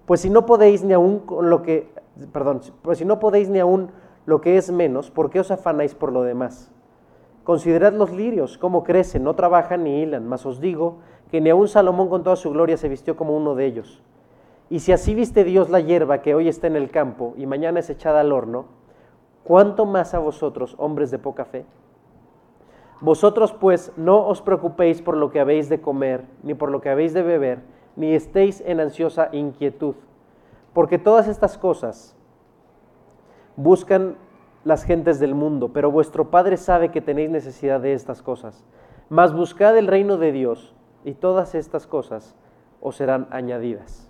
[0.07, 1.91] Pues si no podéis ni aún con lo que,
[2.31, 3.91] perdón, pues si no podéis ni aún
[4.25, 6.71] lo que es menos, ¿por qué os afanáis por lo demás?
[7.43, 10.97] Considerad los lirios, cómo crecen, no trabajan ni hilan, mas os digo
[11.31, 14.01] que ni aun Salomón con toda su gloria se vistió como uno de ellos.
[14.69, 17.79] Y si así viste Dios la hierba que hoy está en el campo y mañana
[17.79, 18.65] es echada al horno,
[19.43, 21.65] ¿cuánto más a vosotros, hombres de poca fe?
[23.01, 26.89] Vosotros pues no os preocupéis por lo que habéis de comer, ni por lo que
[26.89, 27.59] habéis de beber,
[27.95, 29.95] ni estéis en ansiosa inquietud,
[30.73, 32.15] porque todas estas cosas
[33.55, 34.15] buscan
[34.63, 38.65] las gentes del mundo, pero vuestro Padre sabe que tenéis necesidad de estas cosas.
[39.09, 40.73] Mas buscad el reino de Dios,
[41.05, 42.35] y todas estas cosas
[42.81, 44.09] os serán añadidas.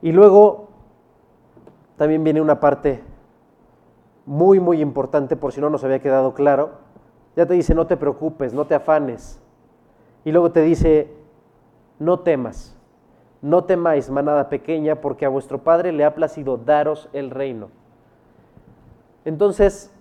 [0.00, 0.68] Y luego
[1.96, 3.02] también viene una parte
[4.26, 6.72] muy, muy importante, por si no nos había quedado claro,
[7.36, 9.40] ya te dice, no te preocupes, no te afanes.
[10.24, 11.12] Y luego te dice,
[11.98, 12.78] no temas,
[13.42, 17.70] no temáis, manada pequeña, porque a vuestro Padre le ha placido daros el reino.
[19.24, 19.93] Entonces,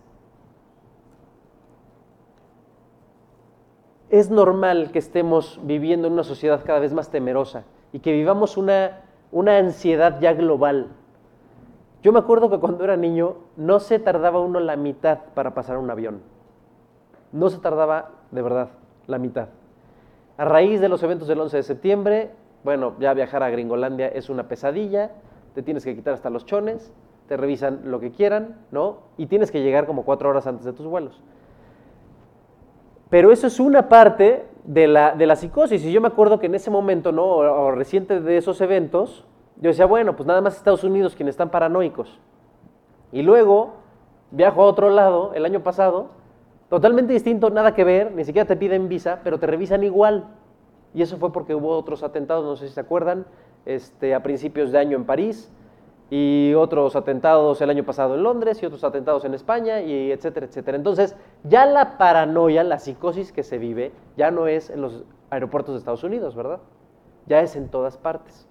[4.14, 8.58] es normal que estemos viviendo en una sociedad cada vez más temerosa y que vivamos
[8.58, 10.90] una, una ansiedad ya global.
[12.04, 15.80] Yo me acuerdo que cuando era niño no se tardaba uno la mitad para pasar
[15.80, 16.22] un avión.
[17.32, 18.70] No se tardaba, de verdad,
[19.08, 19.48] la mitad.
[20.38, 22.32] A raíz de los eventos del 11 de septiembre,
[22.64, 25.10] bueno, ya viajar a Gringolandia es una pesadilla,
[25.56, 26.94] te tienes que quitar hasta los chones,
[27.28, 29.00] te revisan lo que quieran, ¿no?
[29.18, 31.20] Y tienes que llegar como cuatro horas antes de tus vuelos.
[33.14, 35.86] Pero eso es una parte de la, de la psicosis.
[35.86, 37.26] Y yo me acuerdo que en ese momento, ¿no?
[37.26, 39.24] O, reciente de esos eventos,
[39.58, 42.20] yo decía, bueno, pues nada más Estados Unidos quienes están paranoicos.
[43.12, 43.76] Y luego
[44.32, 46.10] viajo a otro lado el año pasado
[46.70, 50.26] Totalmente distinto, nada que ver, ni siquiera te piden visa, pero te revisan igual.
[50.96, 53.28] Y eso fue porque hubo otros atentados, no sé si se acuerdan,
[53.68, 55.52] este, a principios de año en París,
[56.16, 60.46] y otros atentados el año pasado en Londres, y otros atentados en España, y etcétera,
[60.46, 60.78] etcétera.
[60.78, 65.74] Entonces, ya la paranoia, la psicosis que se vive, ya no es en los aeropuertos
[65.74, 66.60] de Estados Unidos, ¿verdad?
[67.26, 68.48] Ya es en todas partes.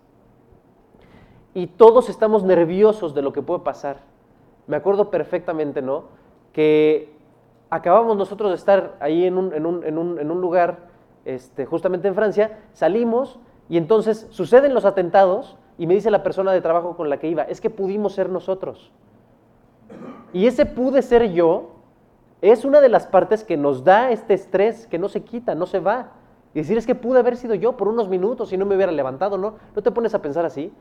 [1.54, 3.98] Y todos estamos nerviosos de lo que puede pasar.
[4.66, 6.06] Me acuerdo perfectamente, ¿no?
[6.52, 7.14] Que
[7.70, 10.78] acabamos nosotros de estar ahí en un, en un, en un, en un lugar,
[11.24, 16.52] este, justamente en Francia, salimos y entonces suceden los atentados y me dice la persona
[16.52, 18.92] de trabajo con la que iba, es que pudimos ser nosotros.
[20.32, 21.70] Y ese pude ser yo
[22.40, 25.66] es una de las partes que nos da este estrés que no se quita, no
[25.66, 26.12] se va.
[26.54, 28.92] Y decir es que pude haber sido yo por unos minutos y no me hubiera
[28.92, 29.54] levantado, ¿no?
[29.74, 30.72] ¿No te pones a pensar así?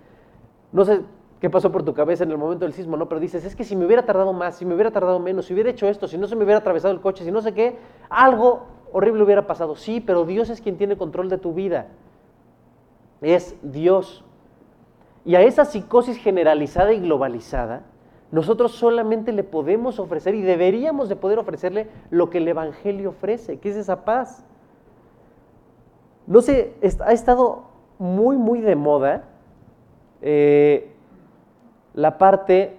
[0.71, 1.01] No sé,
[1.39, 3.09] qué pasó por tu cabeza en el momento del sismo, ¿no?
[3.09, 5.53] Pero dices, es que si me hubiera tardado más, si me hubiera tardado menos, si
[5.55, 7.75] hubiera hecho esto, si no se me hubiera atravesado el coche, si no sé qué,
[8.07, 9.75] algo horrible hubiera pasado.
[9.75, 11.87] Sí, pero Dios es quien tiene control de tu vida.
[13.19, 14.23] Es Dios.
[15.23, 17.84] Y a esa psicosis generalizada y globalizada,
[18.31, 23.60] nosotros solamente le podemos ofrecer y deberíamos de poder ofrecerle lo que el Evangelio ofrece,
[23.60, 24.45] que es esa paz.
[26.27, 26.73] No sé,
[27.05, 27.63] ha estado
[27.99, 29.25] muy, muy de moda
[30.21, 30.93] eh,
[31.93, 32.77] la parte...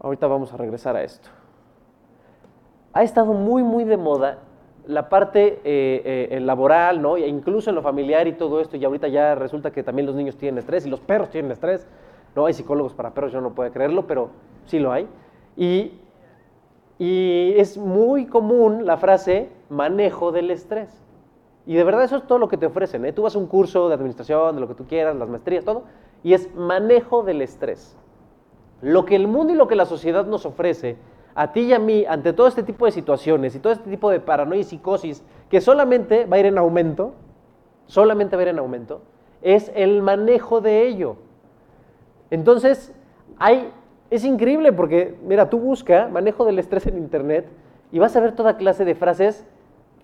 [0.00, 1.28] Ahorita vamos a regresar a esto.
[2.92, 4.38] Ha estado muy, muy de moda
[4.86, 7.16] la parte eh, eh, laboral, ¿no?
[7.16, 10.14] E incluso en lo familiar y todo esto, y ahorita ya resulta que también los
[10.14, 11.86] niños tienen estrés y los perros tienen estrés.
[12.34, 14.30] No hay psicólogos para perros, yo no puedo creerlo, pero
[14.66, 15.08] sí lo hay.
[15.56, 15.92] Y,
[16.98, 21.02] y es muy común la frase manejo del estrés.
[21.66, 23.04] Y de verdad eso es todo lo que te ofrecen.
[23.04, 23.12] ¿eh?
[23.12, 25.82] Tú vas a un curso de administración, de lo que tú quieras, las maestrías, todo,
[26.22, 27.96] y es manejo del estrés.
[28.82, 30.96] Lo que el mundo y lo que la sociedad nos ofrece
[31.36, 34.10] a ti y a mí ante todo este tipo de situaciones y todo este tipo
[34.10, 37.12] de paranoia y psicosis que solamente va a ir en aumento,
[37.84, 39.02] solamente va a ir en aumento,
[39.42, 41.16] es el manejo de ello.
[42.30, 42.94] Entonces,
[43.38, 43.70] hay,
[44.10, 47.46] es increíble porque, mira, tú busca manejo del estrés en Internet
[47.92, 49.46] y vas a ver toda clase de frases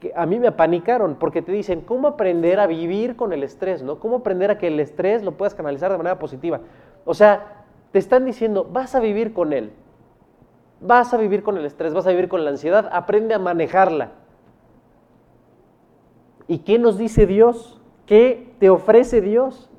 [0.01, 3.83] que a mí me apanicaron porque te dicen cómo aprender a vivir con el estrés,
[3.83, 3.99] ¿no?
[3.99, 6.61] Cómo aprender a que el estrés lo puedas canalizar de manera positiva.
[7.07, 9.73] O sea, te están diciendo, vas a vivir con él.
[10.83, 14.11] Vas a vivir con el estrés, vas a vivir con la ansiedad, aprende a manejarla.
[16.49, 17.81] ¿Y qué nos dice Dios?
[18.05, 19.71] ¿Qué te ofrece Dios?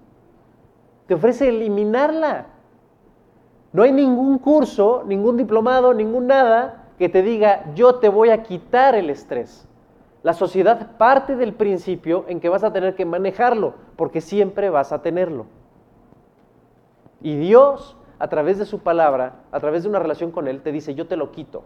[1.07, 2.47] Te ofrece eliminarla.
[3.73, 8.43] No hay ningún curso, ningún diplomado, ningún nada que te diga, yo te voy a
[8.43, 9.67] quitar el estrés.
[10.21, 14.93] La sociedad parte del principio en que vas a tener que manejarlo, porque siempre vas
[14.93, 15.47] a tenerlo.
[17.21, 20.71] Y Dios a través de su palabra, a través de una relación con Él, te
[20.71, 21.65] dice, yo te lo quito.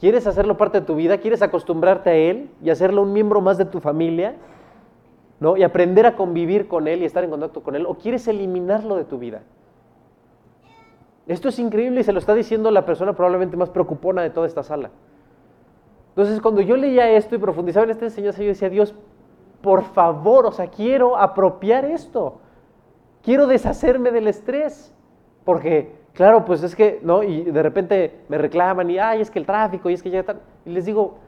[0.00, 1.18] ¿Quieres hacerlo parte de tu vida?
[1.18, 4.34] ¿Quieres acostumbrarte a Él y hacerlo un miembro más de tu familia?
[5.38, 5.56] ¿No?
[5.56, 7.86] Y aprender a convivir con Él y estar en contacto con Él.
[7.86, 9.42] ¿O quieres eliminarlo de tu vida?
[11.28, 14.48] Esto es increíble y se lo está diciendo la persona probablemente más preocupona de toda
[14.48, 14.90] esta sala.
[16.08, 18.92] Entonces, cuando yo leía esto y profundizaba en esta enseñanza, yo decía, Dios,
[19.62, 22.40] por favor, o sea, quiero apropiar esto.
[23.22, 24.92] Quiero deshacerme del estrés.
[25.46, 27.22] Porque, claro, pues es que, ¿no?
[27.22, 30.20] Y de repente me reclaman y, ay, es que el tráfico y es que ya
[30.20, 30.40] están.
[30.64, 31.18] Y les digo,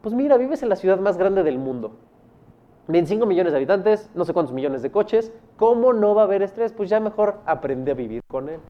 [0.00, 1.92] pues mira, vives en la ciudad más grande del mundo.
[2.88, 5.30] 25 millones de habitantes, no sé cuántos millones de coches.
[5.58, 6.72] ¿Cómo no va a haber estrés?
[6.72, 8.60] Pues ya mejor aprende a vivir con él.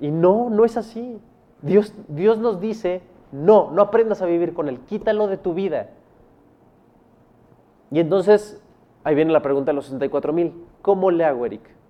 [0.00, 1.20] Y no, no es así.
[1.60, 5.90] Dios, Dios nos dice, no, no aprendas a vivir con él, quítalo de tu vida.
[7.90, 8.62] Y entonces,
[9.04, 10.64] ahí viene la pregunta de los 64 mil.
[10.80, 11.81] ¿Cómo le hago, Eric?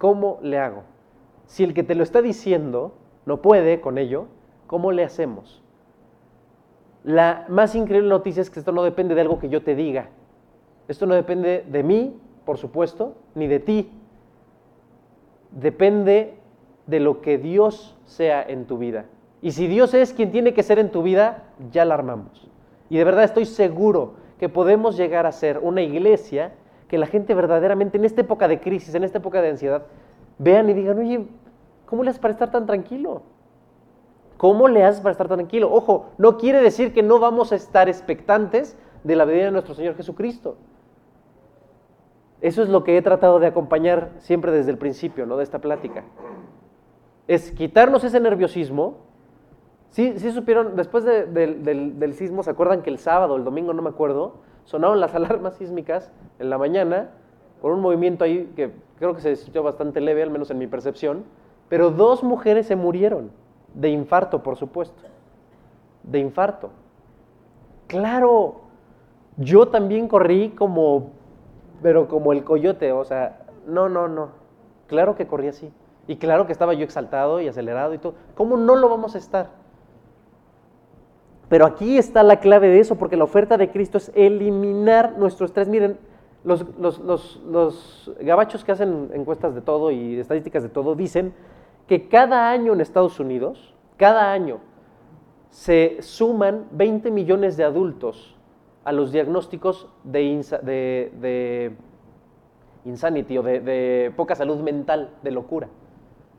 [0.00, 0.84] ¿Cómo le hago?
[1.44, 2.94] Si el que te lo está diciendo
[3.26, 4.28] no puede con ello,
[4.66, 5.62] ¿cómo le hacemos?
[7.04, 10.08] La más increíble noticia es que esto no depende de algo que yo te diga.
[10.88, 13.90] Esto no depende de mí, por supuesto, ni de ti.
[15.50, 16.38] Depende
[16.86, 19.04] de lo que Dios sea en tu vida.
[19.42, 22.50] Y si Dios es quien tiene que ser en tu vida, ya la armamos.
[22.88, 26.54] Y de verdad estoy seguro que podemos llegar a ser una iglesia
[26.90, 29.84] que la gente verdaderamente en esta época de crisis, en esta época de ansiedad,
[30.38, 31.24] vean y digan, oye,
[31.86, 33.22] ¿cómo le haces para estar tan tranquilo?
[34.36, 35.72] ¿Cómo le haces para estar tan tranquilo?
[35.72, 39.74] Ojo, no quiere decir que no vamos a estar expectantes de la venida de nuestro
[39.74, 40.56] Señor Jesucristo.
[42.40, 45.36] Eso es lo que he tratado de acompañar siempre desde el principio ¿no?
[45.36, 46.02] de esta plática.
[47.28, 48.96] Es quitarnos ese nerviosismo.
[49.90, 51.62] Sí, sí supieron, después del,
[52.00, 55.54] del sismo, ¿se acuerdan que el sábado, el domingo, no me acuerdo, sonaron las alarmas
[55.56, 57.10] sísmicas en la mañana,
[57.60, 60.66] por un movimiento ahí que creo que se escuchó bastante leve, al menos en mi
[60.66, 61.24] percepción,
[61.68, 63.30] pero dos mujeres se murieron,
[63.74, 65.02] de infarto, por supuesto,
[66.02, 66.70] de infarto.
[67.86, 68.60] Claro,
[69.36, 71.10] yo también corrí como,
[71.82, 74.30] pero como el coyote, o sea, no, no, no,
[74.86, 75.72] claro que corrí así.
[76.06, 78.14] Y claro que estaba yo exaltado y acelerado y todo.
[78.34, 79.59] ¿Cómo no lo vamos a estar?
[81.50, 85.44] Pero aquí está la clave de eso, porque la oferta de Cristo es eliminar nuestro
[85.44, 85.66] estrés.
[85.66, 85.98] Miren,
[86.44, 91.34] los, los, gabachos que hacen encuestas de todo y estadísticas de todo dicen
[91.88, 94.60] que cada año en Estados Unidos, cada año,
[95.50, 98.36] se suman 20 millones de adultos
[98.84, 101.74] a los diagnósticos de,
[102.84, 105.68] insanity o de, de poca salud mental, de locura.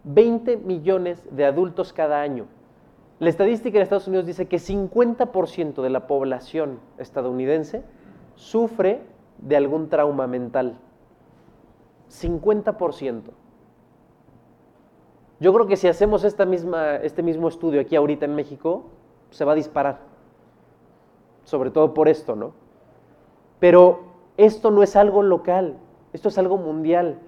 [0.05, 2.45] 20 millones de adultos cada año.
[3.21, 7.83] La estadística en Estados Unidos dice que 50% de la población estadounidense
[8.33, 8.99] sufre
[9.37, 10.79] de algún trauma mental.
[12.09, 13.21] 50%.
[15.39, 18.85] Yo creo que si hacemos esta misma, este mismo estudio aquí ahorita en México,
[19.29, 19.99] se va a disparar.
[21.43, 22.53] Sobre todo por esto, ¿no?
[23.59, 23.99] Pero
[24.35, 25.77] esto no es algo local.
[26.11, 27.19] Esto es algo mundial.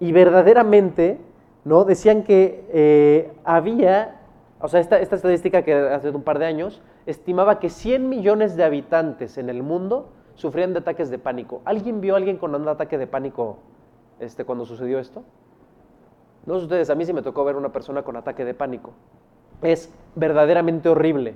[0.00, 1.18] Y verdaderamente,
[1.62, 1.84] ¿no?
[1.84, 4.21] Decían que eh, había,
[4.62, 8.56] o sea, esta, esta estadística que hace un par de años, estimaba que 100 millones
[8.56, 11.62] de habitantes en el mundo sufrían de ataques de pánico.
[11.64, 13.58] ¿Alguien vio a alguien con un ataque de pánico
[14.20, 15.24] este, cuando sucedió esto?
[16.46, 18.92] No sé ustedes, a mí sí me tocó ver una persona con ataque de pánico.
[19.62, 21.34] Es verdaderamente horrible.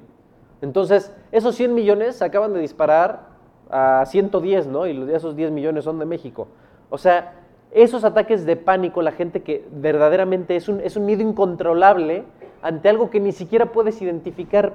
[0.63, 3.27] Entonces, esos 100 millones acaban de disparar
[3.71, 4.87] a 110, ¿no?
[4.87, 6.47] Y esos 10 millones son de México.
[6.91, 7.35] O sea,
[7.73, 12.25] esos ataques de pánico, la gente que verdaderamente es un, es un miedo incontrolable
[12.63, 14.75] ante algo que ni siquiera puedes identificar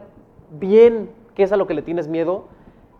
[0.51, 2.45] bien qué es a lo que le tienes miedo,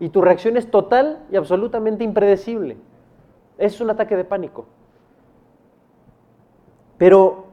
[0.00, 2.76] y tu reacción es total y absolutamente impredecible.
[3.58, 4.66] Es un ataque de pánico.
[6.98, 7.44] Pero,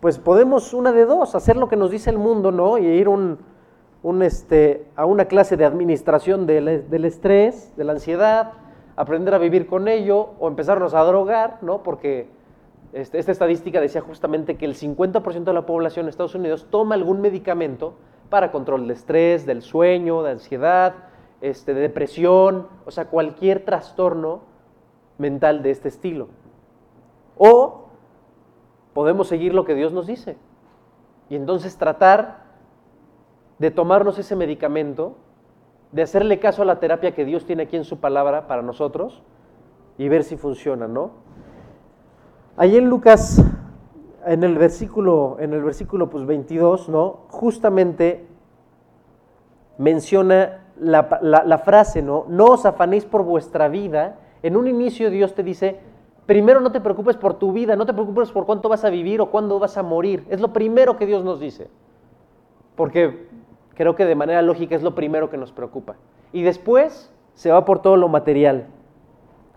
[0.00, 2.78] pues podemos una de dos, hacer lo que nos dice el mundo, ¿no?
[2.78, 3.38] Y ir un,
[4.22, 8.54] este, a una clase de administración del, del, estrés, de la ansiedad,
[8.96, 11.82] aprender a vivir con ello o empezarnos a drogar, ¿no?
[11.82, 12.28] Porque
[12.92, 16.94] este, esta estadística decía justamente que el 50% de la población de Estados Unidos toma
[16.94, 17.94] algún medicamento
[18.28, 20.94] para control de estrés, del sueño, de ansiedad,
[21.40, 24.42] este, de depresión, o sea, cualquier trastorno
[25.18, 26.28] mental de este estilo.
[27.36, 27.88] O
[28.92, 30.36] podemos seguir lo que Dios nos dice
[31.30, 32.42] y entonces tratar
[33.58, 35.16] de tomarnos ese medicamento,
[35.92, 39.22] de hacerle caso a la terapia que Dios tiene aquí en su palabra para nosotros
[39.98, 41.12] y ver si funciona, ¿no?
[42.56, 43.42] Ahí en Lucas
[44.26, 47.20] en el versículo, en el versículo pues 22, ¿no?
[47.28, 48.26] Justamente
[49.78, 52.26] menciona la, frase, ¿no?
[52.28, 54.18] No os afanéis por vuestra vida.
[54.42, 55.80] En un inicio Dios te dice,
[56.26, 59.20] primero no te preocupes por tu vida, no te preocupes por cuánto vas a vivir
[59.20, 60.26] o cuándo vas a morir.
[60.28, 61.68] Es lo primero que Dios nos dice.
[62.76, 63.28] Porque
[63.74, 65.96] creo que de manera lógica es lo primero que nos preocupa.
[66.32, 68.66] Y después se va por todo lo material.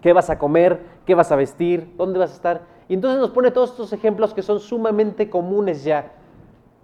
[0.02, 0.82] ¿Qué vas a comer?
[1.06, 1.94] ¿Qué vas a vestir?
[1.98, 2.75] ¿Dónde vas a estar?
[2.88, 6.14] Y entonces nos pone todos estos ejemplos que son sumamente comunes ya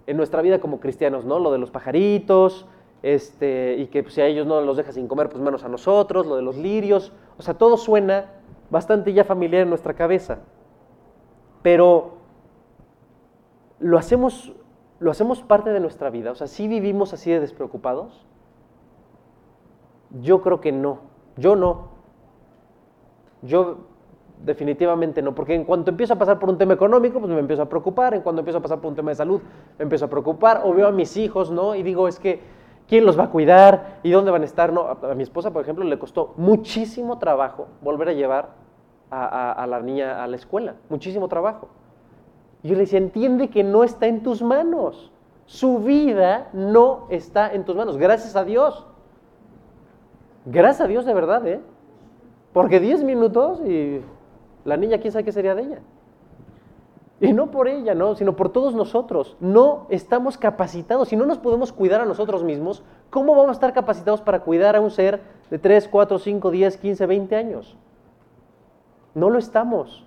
[0.06, 1.38] en nuestra vida como cristianos, ¿no?
[1.38, 2.66] Lo de los pajaritos,
[3.02, 5.68] este, y que pues, si a ellos no los deja sin comer, pues menos a
[5.68, 8.30] nosotros, lo de los lirios, o sea, todo suena
[8.70, 10.40] bastante ya familiar en nuestra cabeza.
[11.62, 12.14] Pero
[13.78, 14.52] lo hacemos,
[14.98, 18.26] lo hacemos parte de nuestra vida, o sea, si vivimos así de despreocupados.
[20.20, 20.98] Yo creo que no,
[21.36, 21.88] yo no.
[23.40, 23.78] Yo
[24.44, 27.62] definitivamente no, porque en cuanto empiezo a pasar por un tema económico, pues me empiezo
[27.62, 29.40] a preocupar, en cuanto empiezo a pasar por un tema de salud,
[29.78, 31.74] me empiezo a preocupar, o veo a mis hijos, ¿no?
[31.74, 32.40] Y digo, es que,
[32.88, 33.98] ¿quién los va a cuidar?
[34.02, 34.72] ¿Y dónde van a estar?
[34.72, 38.50] No, a, mi esposa, por ejemplo, le costó muchísimo trabajo volver a llevar
[39.10, 41.68] a, la niña a la escuela, muchísimo trabajo.
[42.62, 45.12] Y yo le decía, entiende que no está en tus manos,
[45.44, 48.86] su vida no está en tus manos, gracias a Dios.
[50.46, 51.60] Gracias a Dios de verdad, ¿eh?
[52.52, 54.00] Porque 10 minutos y
[54.64, 55.78] la niña, ¿quién sabe qué sería de ella?
[57.20, 59.36] Y no por ella, no, sino por todos nosotros.
[59.38, 61.08] No estamos capacitados.
[61.08, 64.74] Si no nos podemos cuidar a nosotros mismos, ¿cómo vamos a estar capacitados para cuidar
[64.74, 67.76] a un ser de 3, 4, 5, 10, 15, 20 años?
[69.14, 70.04] No lo estamos.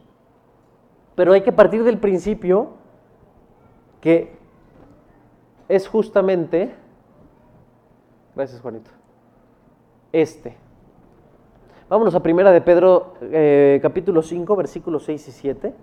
[1.16, 2.72] Pero hay que partir del principio
[4.02, 4.36] que
[5.70, 6.76] es justamente,
[8.36, 8.92] gracias Juanito,
[10.12, 10.65] este.
[11.88, 15.74] Vámonos a primera de Pedro eh, capítulo 5, versículos 6 y 7.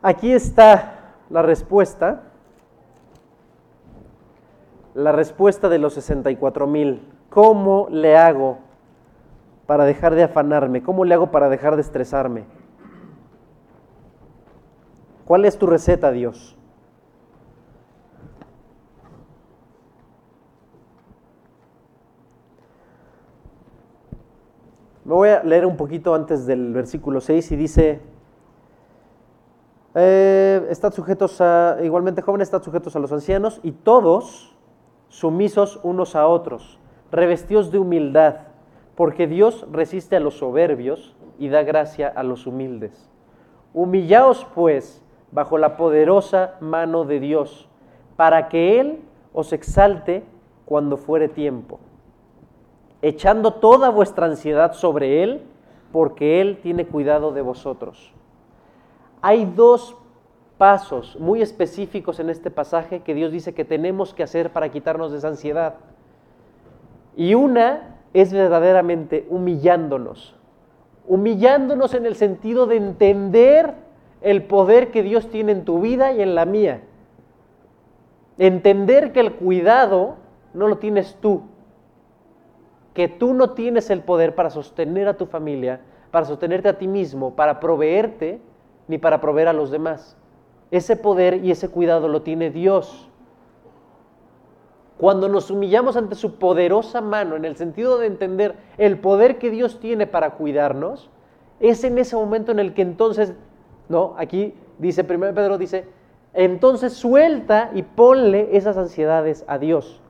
[0.00, 2.22] Aquí está la respuesta,
[4.94, 7.06] la respuesta de los 64 mil.
[7.28, 8.58] ¿Cómo le hago
[9.66, 10.82] para dejar de afanarme?
[10.82, 12.44] ¿Cómo le hago para dejar de estresarme?
[15.26, 16.53] ¿Cuál es tu receta, Dios?
[25.04, 28.00] Me voy a leer un poquito antes del versículo 6 y dice,
[29.94, 34.56] eh, estad sujetos a, igualmente jóvenes, estad sujetos a los ancianos y todos
[35.08, 36.80] sumisos unos a otros,
[37.12, 38.36] revestidos de humildad,
[38.94, 43.10] porque Dios resiste a los soberbios y da gracia a los humildes.
[43.74, 45.02] Humillaos pues
[45.32, 47.68] bajo la poderosa mano de Dios,
[48.16, 49.02] para que Él
[49.34, 50.24] os exalte
[50.64, 51.78] cuando fuere tiempo
[53.04, 55.42] echando toda vuestra ansiedad sobre Él,
[55.92, 58.14] porque Él tiene cuidado de vosotros.
[59.20, 59.94] Hay dos
[60.56, 65.12] pasos muy específicos en este pasaje que Dios dice que tenemos que hacer para quitarnos
[65.12, 65.74] de esa ansiedad.
[67.14, 70.34] Y una es verdaderamente humillándonos.
[71.06, 73.74] Humillándonos en el sentido de entender
[74.22, 76.80] el poder que Dios tiene en tu vida y en la mía.
[78.38, 80.16] Entender que el cuidado
[80.54, 81.42] no lo tienes tú,
[82.94, 85.80] que tú no tienes el poder para sostener a tu familia,
[86.10, 88.40] para sostenerte a ti mismo, para proveerte,
[88.86, 90.16] ni para proveer a los demás.
[90.70, 93.10] Ese poder y ese cuidado lo tiene Dios.
[94.96, 99.50] Cuando nos humillamos ante su poderosa mano, en el sentido de entender el poder que
[99.50, 101.10] Dios tiene para cuidarnos,
[101.58, 103.34] es en ese momento en el que entonces,
[103.88, 105.86] no, aquí dice, primero Pedro dice,
[106.32, 110.00] entonces suelta y ponle esas ansiedades a Dios.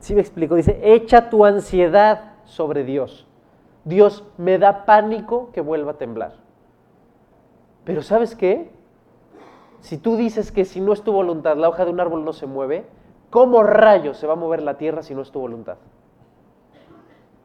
[0.00, 0.54] ¿Sí me explico?
[0.54, 3.26] Dice, echa tu ansiedad sobre Dios.
[3.84, 6.32] Dios me da pánico que vuelva a temblar.
[7.84, 8.70] Pero ¿sabes qué?
[9.80, 12.32] Si tú dices que si no es tu voluntad la hoja de un árbol no
[12.32, 12.86] se mueve,
[13.30, 15.76] ¿cómo rayos se va a mover la tierra si no es tu voluntad?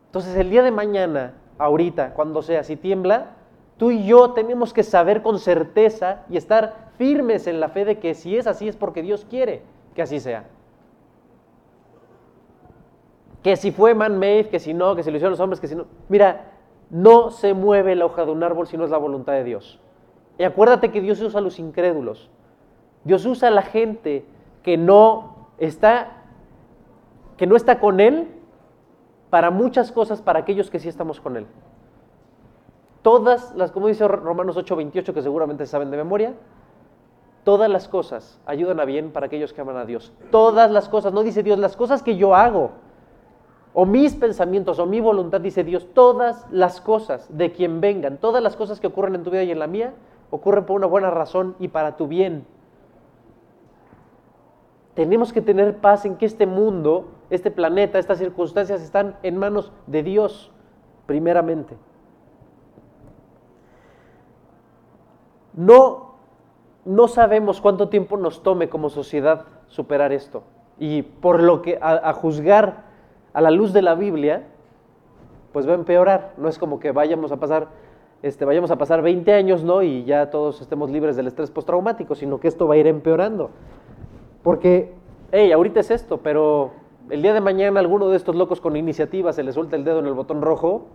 [0.08, 3.36] Entonces el día de mañana, ahorita, cuando sea, si tiembla,
[3.78, 8.00] tú y yo tenemos que saber con certeza y estar firmes en la fe de
[8.00, 9.62] que si es así es porque Dios quiere
[9.94, 10.46] que así sea
[13.46, 15.76] que si fue man-made, que si no, que si lo hicieron los hombres, que si
[15.76, 15.86] no.
[16.10, 16.54] Mira,
[16.90, 19.80] no se mueve la hoja de un árbol si no es la voluntad de Dios.
[20.40, 22.32] Y acuérdate que Dios usa a los incrédulos.
[23.04, 24.26] Dios usa a la gente
[24.64, 26.24] que no está,
[27.38, 28.30] que no está con Él
[29.30, 31.46] para muchas cosas, para aquellos que sí estamos con Él.
[33.04, 36.34] Todas las, como dice Romanos 8:28, que seguramente saben de memoria,
[37.44, 40.14] todas las cosas ayudan a bien para aquellos que aman a Dios.
[40.32, 42.84] Todas las cosas, no dice Dios, las cosas que yo hago
[43.78, 48.42] o mis pensamientos o mi voluntad, dice Dios, todas las cosas de quien vengan, todas
[48.42, 49.94] las cosas que ocurren en tu vida y en la mía,
[50.30, 52.48] ocurren por una buena razón y para tu bien.
[54.94, 59.74] Tenemos que tener paz en que este mundo, este planeta, estas circunstancias están en manos
[59.88, 60.54] de Dios,
[61.06, 61.76] primeramente.
[65.52, 66.16] No,
[66.86, 70.44] no sabemos cuánto tiempo nos tome como sociedad superar esto.
[70.80, 72.85] Y por lo que a juzgar
[73.36, 74.44] a la luz de la Biblia,
[75.52, 76.34] pues va a empeorar.
[76.38, 77.68] No es como que vayamos a pasar,
[78.24, 79.84] este, vayamos a pasar 20 años, ¿no?
[79.84, 83.50] Y ya todos estemos libres del estrés postraumático, sino que esto va a ir empeorando.
[84.42, 84.94] Porque,
[85.34, 86.72] hey, ahorita es esto, pero
[87.10, 90.00] el día de mañana alguno de estos locos con iniciativa se le suelta el dedo
[90.00, 90.86] en el botón rojo,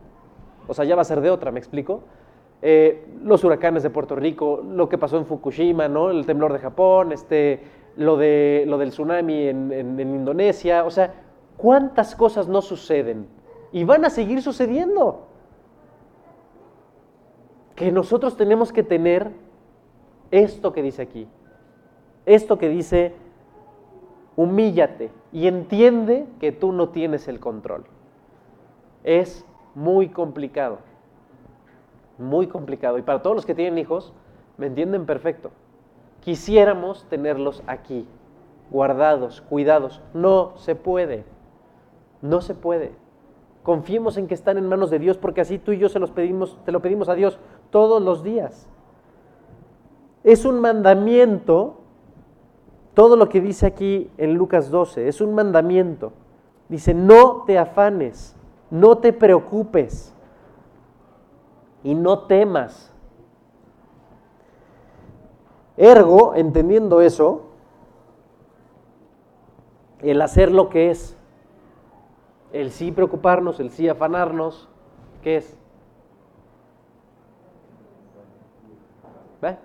[0.66, 2.00] o sea, ya va a ser de otra, ¿me explico?
[2.62, 6.10] Eh, los huracanes de Puerto Rico, lo que pasó en Fukushima, ¿no?
[6.10, 7.60] El temblor de Japón, este,
[7.96, 11.12] lo, de, lo del tsunami en, en Indonesia, o sea,
[11.60, 13.28] ¿Cuántas cosas no suceden?
[13.70, 15.26] Y van a seguir sucediendo.
[17.74, 19.30] Que nosotros tenemos que tener
[20.30, 21.28] esto que dice aquí.
[22.24, 23.14] Esto que dice,
[24.36, 27.84] humíllate y entiende que tú no tienes el control.
[29.04, 29.44] Es
[29.74, 30.78] muy complicado.
[32.16, 32.96] Muy complicado.
[32.96, 34.14] Y para todos los que tienen hijos,
[34.56, 35.50] me entienden perfecto.
[36.20, 38.06] Quisiéramos tenerlos aquí,
[38.70, 40.00] guardados, cuidados.
[40.14, 41.24] No se puede.
[42.22, 42.92] No se puede.
[43.62, 46.10] Confiemos en que están en manos de Dios porque así tú y yo se los
[46.10, 47.38] pedimos, te lo pedimos a Dios
[47.70, 48.66] todos los días.
[50.24, 51.76] Es un mandamiento,
[52.94, 56.12] todo lo que dice aquí en Lucas 12, es un mandamiento.
[56.68, 58.36] Dice, no te afanes,
[58.70, 60.14] no te preocupes
[61.82, 62.92] y no temas.
[65.76, 67.42] Ergo, entendiendo eso,
[70.00, 71.16] el hacer lo que es
[72.52, 74.68] el sí preocuparnos, el sí afanarnos,
[75.22, 75.58] ¿qué es?
[79.40, 79.56] ¿Ve?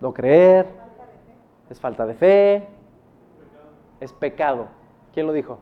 [0.00, 0.66] No creer.
[1.70, 2.68] Es falta de fe.
[4.00, 4.68] Es pecado.
[5.12, 5.58] ¿Quién lo dijo?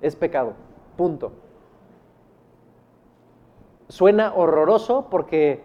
[0.00, 0.54] Es pecado.
[0.96, 1.32] Punto.
[3.88, 5.62] Suena horroroso porque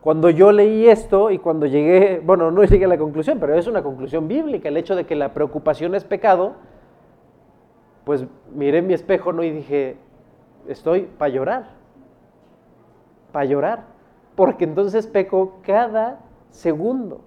[0.00, 3.66] cuando yo leí esto y cuando llegué, bueno, no llegué a la conclusión, pero es
[3.66, 6.54] una conclusión bíblica, el hecho de que la preocupación es pecado,
[8.08, 9.42] pues miré mi espejo ¿no?
[9.42, 9.98] y dije,
[10.66, 11.68] estoy para llorar,
[13.32, 13.84] para llorar,
[14.34, 17.20] porque entonces peco cada segundo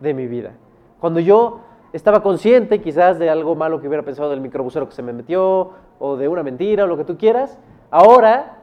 [0.00, 0.52] de mi vida.
[1.00, 1.60] Cuando yo
[1.92, 5.72] estaba consciente quizás de algo malo que hubiera pensado del microbusero que se me metió,
[5.98, 7.58] o de una mentira, o lo que tú quieras,
[7.90, 8.56] ahora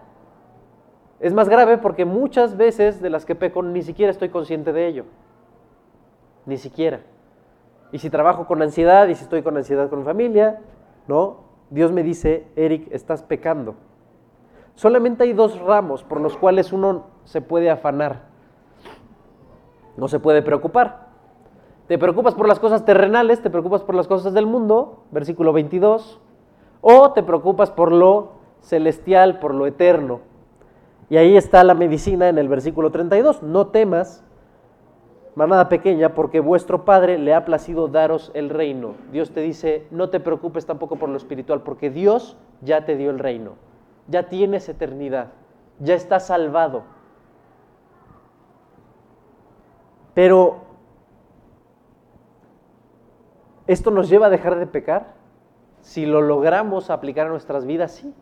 [1.19, 4.87] es más grave porque muchas veces de las que peco ni siquiera estoy consciente de
[4.87, 5.05] ello.
[6.47, 7.01] Ni siquiera.
[7.91, 10.61] Y si trabajo con ansiedad, y si estoy con ansiedad con familia,
[11.07, 11.48] ¿no?
[11.69, 13.75] Dios me dice, Eric, estás pecando.
[14.75, 18.23] Solamente hay dos ramos por los cuales uno se puede afanar,
[19.97, 21.09] no se puede preocupar.
[21.87, 26.19] Te preocupas por las cosas terrenales, te preocupas por las cosas del mundo, versículo 22,
[26.81, 30.21] o te preocupas por lo celestial, por lo eterno.
[31.09, 34.23] Y ahí está la medicina en el versículo 32, no temas,
[35.39, 38.95] manada pequeña, porque vuestro Padre le ha placido daros el reino.
[39.13, 43.09] Dios te dice, no te preocupes tampoco por lo espiritual, porque Dios ya te dio
[43.09, 43.53] el reino,
[44.09, 45.27] ya tienes eternidad,
[45.79, 46.83] ya estás salvado.
[50.13, 50.57] Pero,
[53.65, 55.13] ¿esto nos lleva a dejar de pecar?
[55.79, 58.13] Si lo logramos aplicar a nuestras vidas, sí.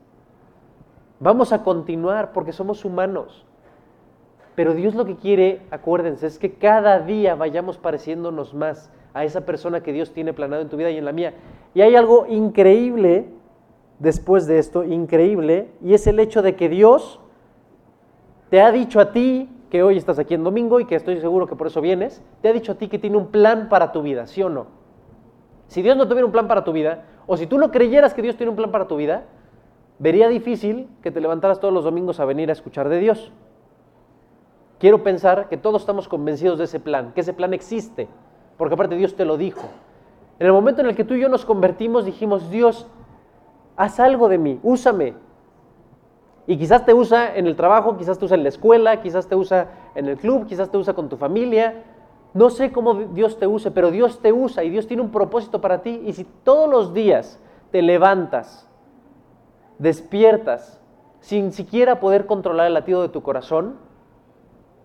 [1.20, 3.46] Vamos a continuar porque somos humanos.
[4.57, 9.45] Pero Dios lo que quiere, acuérdense, es que cada día vayamos pareciéndonos más a esa
[9.45, 11.35] persona que Dios tiene planeado en tu vida y en la mía.
[11.75, 13.27] Y hay algo increíble
[13.99, 17.19] después de esto, increíble, y es el hecho de que Dios
[18.49, 21.45] te ha dicho a ti que hoy estás aquí en domingo y que estoy seguro
[21.45, 24.01] que por eso vienes, te ha dicho a ti que tiene un plan para tu
[24.01, 24.65] vida, ¿sí o no?
[25.67, 28.23] Si Dios no tuviera un plan para tu vida, o si tú no creyeras que
[28.23, 29.25] Dios tiene un plan para tu vida,
[29.99, 33.31] vería difícil que te levantaras todos los domingos a venir a escuchar de Dios.
[34.80, 38.07] Quiero pensar que todos estamos convencidos de ese plan, que ese plan existe,
[38.57, 39.67] porque aparte Dios te lo dijo.
[40.39, 42.88] En el momento en el que tú y yo nos convertimos, dijimos, Dios,
[43.75, 45.15] haz algo de mí, úsame.
[46.45, 49.36] Y quizás te usa en el trabajo, quizás te usa en la escuela, quizás te
[49.36, 51.84] usa en el club, quizás te usa con tu familia.
[52.34, 55.59] No sé cómo Dios te use, pero Dios te usa y Dios tiene un propósito
[55.59, 56.03] para ti.
[56.05, 57.39] Y si todos los días
[57.71, 58.69] te levantas
[59.80, 60.80] despiertas
[61.19, 63.75] sin siquiera poder controlar el latido de tu corazón,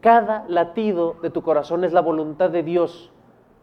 [0.03, 3.13] cada latido de tu corazón es la voluntad de Dios,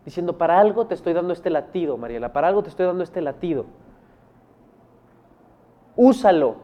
[0.06, 3.22] diciendo, para algo te estoy dando este latido, Mariela, para algo te estoy dando este
[3.22, 3.66] latido.
[5.98, 6.56] Úsalo.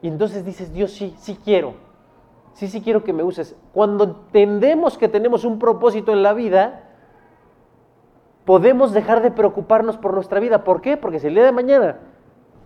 [0.00, 1.74] Y entonces dices, Dios sí, sí quiero,
[2.52, 3.56] sí, sí quiero que me uses.
[3.72, 6.84] Cuando entendemos que tenemos un propósito en la vida,
[8.44, 10.62] podemos dejar de preocuparnos por nuestra vida.
[10.62, 10.96] ¿Por qué?
[10.96, 11.98] Porque si el día de mañana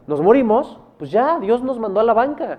[0.07, 2.59] nos morimos, pues ya, Dios nos mandó a la banca.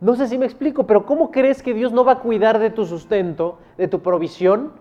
[0.00, 2.70] No sé si me explico, pero ¿cómo crees que Dios no va a cuidar de
[2.70, 4.72] tu sustento, de tu provisión,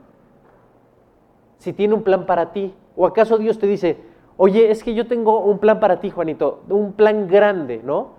[1.57, 2.73] si tiene un plan para ti?
[2.95, 3.97] ¿O acaso Dios te dice,
[4.37, 8.11] oye, es que yo tengo un plan para ti, Juanito, un plan grande, ¿no?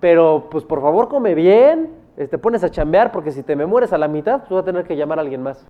[0.00, 3.66] Pero pues por favor come bien, te este, pones a chambear porque si te me
[3.66, 5.66] mueres a la mitad, pues vas a tener que llamar a alguien más.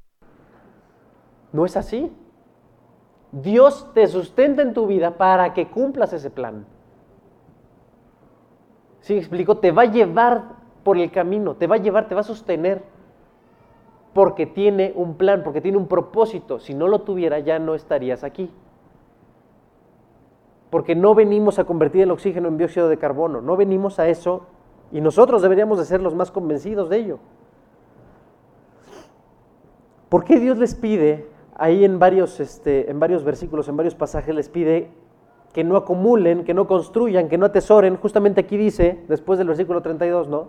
[1.52, 2.10] No es así.
[3.32, 6.64] Dios te sustenta en tu vida para que cumplas ese plan.
[9.00, 9.58] ¿Sí explico?
[9.58, 12.82] Te va a llevar por el camino, te va a llevar, te va a sostener,
[14.12, 16.58] porque tiene un plan, porque tiene un propósito.
[16.58, 18.50] Si no lo tuviera, ya no estarías aquí.
[20.70, 24.46] Porque no venimos a convertir el oxígeno en dióxido de carbono, no venimos a eso
[24.92, 27.18] y nosotros deberíamos de ser los más convencidos de ello.
[30.08, 34.34] ¿Por qué Dios les pide, ahí en varios, este, en varios versículos, en varios pasajes,
[34.34, 34.90] les pide
[35.52, 37.96] que no acumulen, que no construyan, que no atesoren.
[37.96, 40.48] Justamente aquí dice, después del versículo 32, ¿no?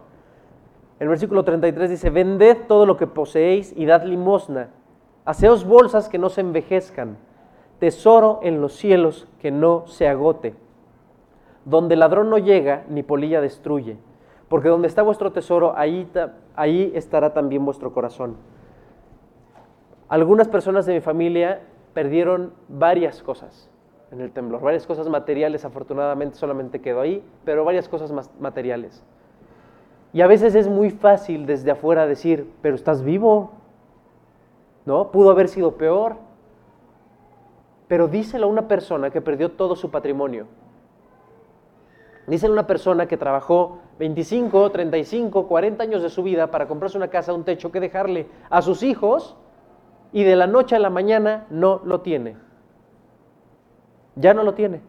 [1.02, 4.70] El versículo 33 dice, vended todo lo que poseéis y dad limosna.
[5.26, 7.18] Haceos bolsas que no se envejezcan,
[7.80, 10.54] tesoro en los cielos que no se agote,
[11.66, 13.98] donde ladrón no llega ni polilla destruye,
[14.48, 16.08] porque donde está vuestro tesoro, ahí,
[16.56, 18.38] ahí estará también vuestro corazón.
[20.08, 21.62] Algunas personas de mi familia
[21.96, 23.72] perdieron varias cosas
[24.12, 24.62] en el temblor.
[24.62, 29.04] Varias cosas materiales, afortunadamente, solamente quedó ahí, pero varias cosas materiales.
[30.14, 33.52] Y a veces es muy fácil desde afuera decir, pero estás vivo,
[34.86, 35.12] ¿no?
[35.12, 36.16] Pudo haber sido peor.
[37.88, 40.48] Pero díselo a una persona que perdió todo su patrimonio.
[42.28, 46.98] Díselo a una persona que trabajó 25, 35, 40 años de su vida para comprarse
[46.98, 49.36] una casa, un techo que dejarle a sus hijos
[50.12, 52.36] y de la noche a la mañana no lo tiene
[54.16, 54.82] ya no lo tiene.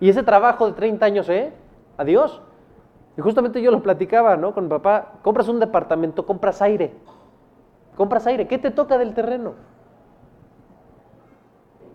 [0.00, 1.52] Y ese trabajo de 30 años, ¿eh?
[1.96, 2.40] Adiós.
[3.18, 4.54] Y justamente yo lo platicaba, ¿no?
[4.54, 6.94] Con mi papá, compras un departamento, compras aire.
[7.96, 9.54] Compras aire, ¿qué te toca del terreno?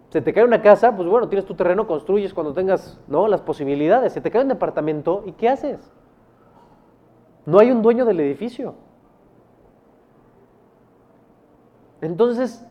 [0.09, 3.28] Se te cae una casa, pues bueno, tienes tu terreno, construyes cuando tengas, ¿no?
[3.28, 4.13] Las posibilidades.
[4.13, 5.91] Se te cae un departamento, ¿y qué haces?
[7.45, 8.76] No hay un dueño del edificio.
[12.01, 12.67] Entonces,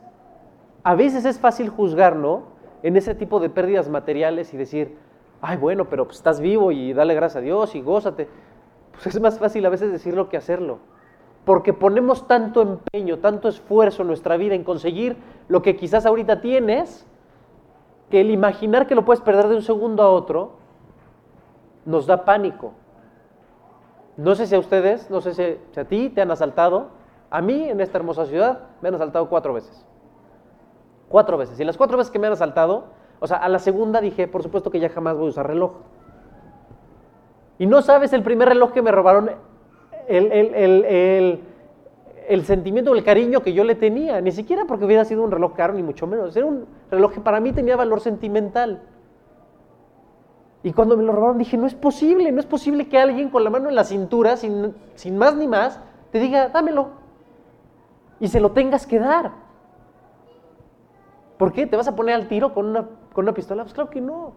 [0.84, 2.52] a veces es fácil juzgar, ¿no?
[2.82, 4.96] en ese tipo de pérdidas materiales y decir,
[5.42, 8.28] ay, bueno, pero pues, estás vivo y dale gracias a Dios y gózate.
[8.92, 10.78] Pues es más fácil a veces decirlo que hacerlo.
[11.44, 15.16] Porque ponemos tanto empeño, tanto esfuerzo en nuestra vida en conseguir
[15.48, 17.04] lo que quizás ahorita tienes,
[18.08, 20.52] que el imaginar que lo puedes perder de un segundo a otro
[21.84, 22.74] nos da pánico.
[24.16, 26.90] No sé si a ustedes, no sé si a ti te han asaltado.
[27.30, 29.84] A mí en esta hermosa ciudad me han asaltado cuatro veces.
[31.08, 31.58] Cuatro veces.
[31.58, 32.84] Y las cuatro veces que me han asaltado,
[33.22, 35.74] o sea, a la segunda dije, por supuesto que ya jamás voy a usar reloj.
[37.56, 39.30] Y no sabes el primer reloj que me robaron,
[40.08, 41.40] el,
[42.28, 45.54] el sentimiento, el cariño que yo le tenía, ni siquiera porque hubiera sido un reloj
[45.54, 46.36] caro, ni mucho menos.
[46.36, 48.82] Era un reloj que para mí tenía valor sentimental.
[50.64, 53.44] Y cuando me lo robaron dije, no es posible, no es posible que alguien con
[53.44, 56.88] la mano en la cintura, sin, sin más ni más, te diga, dámelo.
[58.18, 59.30] Y se lo tengas que dar.
[61.38, 61.68] ¿Por qué?
[61.68, 63.62] ¿Te vas a poner al tiro con una, con una pistola?
[63.62, 64.32] Pues claro que no.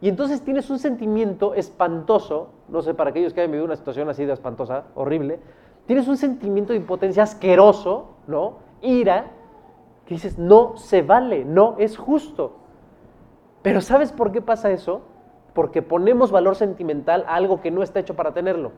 [0.00, 4.08] Y entonces tienes un sentimiento espantoso, no sé, para aquellos que hayan vivido una situación
[4.08, 5.40] así de espantosa, horrible,
[5.86, 8.58] tienes un sentimiento de impotencia asqueroso, ¿no?
[8.80, 9.26] Ira,
[10.06, 12.56] que dices, no se vale, no es justo.
[13.62, 15.02] Pero ¿sabes por qué pasa eso?
[15.52, 18.70] Porque ponemos valor sentimental a algo que no está hecho para tenerlo.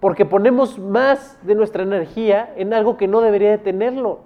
[0.00, 4.20] Porque ponemos más de nuestra energía en algo que no debería de tenerlo.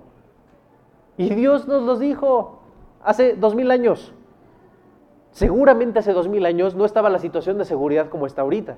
[1.19, 2.64] Y Dios nos lo dijo
[3.05, 4.13] hace dos mil años.
[5.31, 8.77] Seguramente hace dos mil años no estaba la situación de seguridad como está ahorita.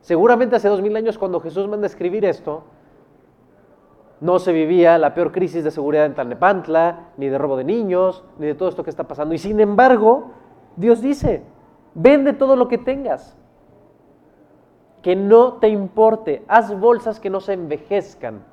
[0.00, 2.64] Seguramente hace dos mil años cuando Jesús manda a escribir esto,
[4.20, 8.24] no se vivía la peor crisis de seguridad en Tlalnepantla, ni de robo de niños,
[8.38, 9.34] ni de todo esto que está pasando.
[9.34, 10.30] Y sin embargo,
[10.76, 11.42] Dios dice,
[11.94, 13.36] vende todo lo que tengas,
[15.02, 18.44] que no te importe, haz bolsas que no se envejezcan.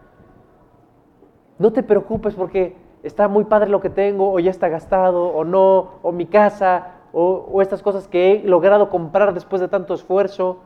[1.59, 5.43] No te preocupes porque está muy padre lo que tengo, o ya está gastado, o
[5.43, 10.59] no, o mi casa, o, estas cosas que he logrado comprar después de tanto esfuerzo.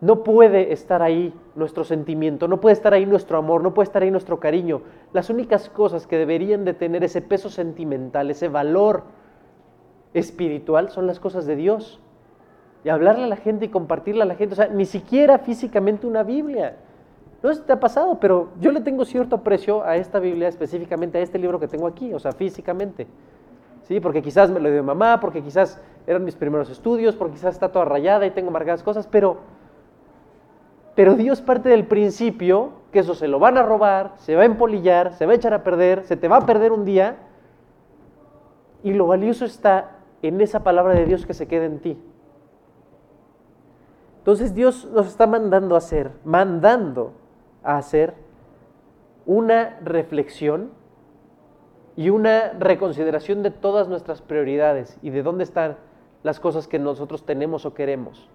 [0.00, 4.02] No puede estar ahí nuestro sentimiento, no puede estar ahí nuestro amor, no puede estar
[4.02, 4.80] ahí nuestro cariño.
[5.12, 9.02] Las únicas cosas que deberían de tener ese peso sentimental, ese valor
[10.14, 12.00] espiritual, son las cosas de Dios.
[12.82, 16.06] Y hablarle a la gente y compartirle a la gente, o sea, ni siquiera físicamente
[16.06, 16.78] una Biblia.
[17.42, 20.48] No sé si te ha pasado, pero yo le tengo cierto aprecio a esta Biblia,
[20.48, 23.06] específicamente a este libro que tengo aquí, o sea, físicamente.
[23.82, 23.98] ¿Sí?
[23.98, 27.72] Porque quizás me lo dio mamá, porque quizás eran mis primeros estudios, porque quizás está
[27.72, 29.38] toda rayada y tengo marcadas cosas, pero
[30.94, 34.44] pero Dios parte del principio que eso se lo van a robar, se va a
[34.44, 37.16] empolillar, se va a echar a perder, se te va a perder un día.
[38.82, 41.98] Y lo valioso está en esa palabra de Dios que se queda en ti.
[44.18, 47.14] Entonces Dios nos está mandando a hacer, mandando
[47.62, 48.14] a hacer
[49.26, 50.70] una reflexión
[51.96, 55.76] y una reconsideración de todas nuestras prioridades y de dónde están
[56.22, 58.28] las cosas que nosotros tenemos o queremos.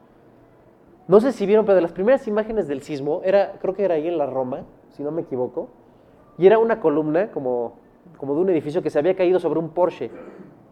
[1.08, 3.96] No sé si vieron, pero de las primeras imágenes del sismo, era, creo que era
[3.96, 5.70] ahí en la Roma, si no me equivoco,
[6.38, 7.74] y era una columna como,
[8.18, 10.10] como de un edificio que se había caído sobre un Porsche,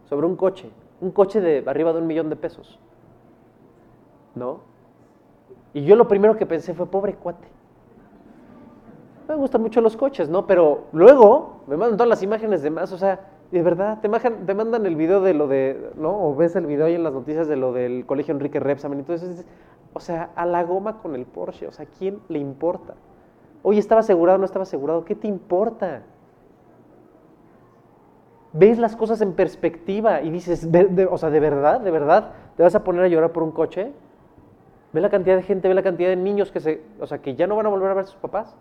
[0.06, 2.78] sobre un coche, un coche de arriba de un millón de pesos.
[4.34, 4.60] ¿No?
[5.72, 7.53] Y yo lo primero que pensé fue, pobre cuate.
[9.28, 10.46] Me gustan mucho los coches, ¿no?
[10.46, 13.20] Pero luego me mandan todas las imágenes de más, o sea,
[13.50, 16.26] de verdad, te, mandan, el video de lo de, ¿no?
[16.26, 18.98] O ves el video ahí en las noticias de lo del colegio Enrique Repsamen.
[18.98, 19.46] Entonces,
[19.92, 21.68] o sea, a la goma con el Porsche.
[21.68, 22.94] O sea, ¿quién le importa?
[23.62, 25.04] Oye, ¿estaba asegurado no estaba asegurado?
[25.04, 26.02] ¿Qué te importa?
[28.52, 30.68] Ves las cosas en perspectiva y dices,
[31.10, 31.80] o sea, ¿de verdad?
[31.80, 32.32] ¿De verdad?
[32.56, 33.92] ¿Te vas a poner a llorar por un coche?
[34.92, 37.34] Ve la cantidad de gente, ve la cantidad de niños que se, o sea, que
[37.34, 38.56] ya no van a volver a ver a sus papás.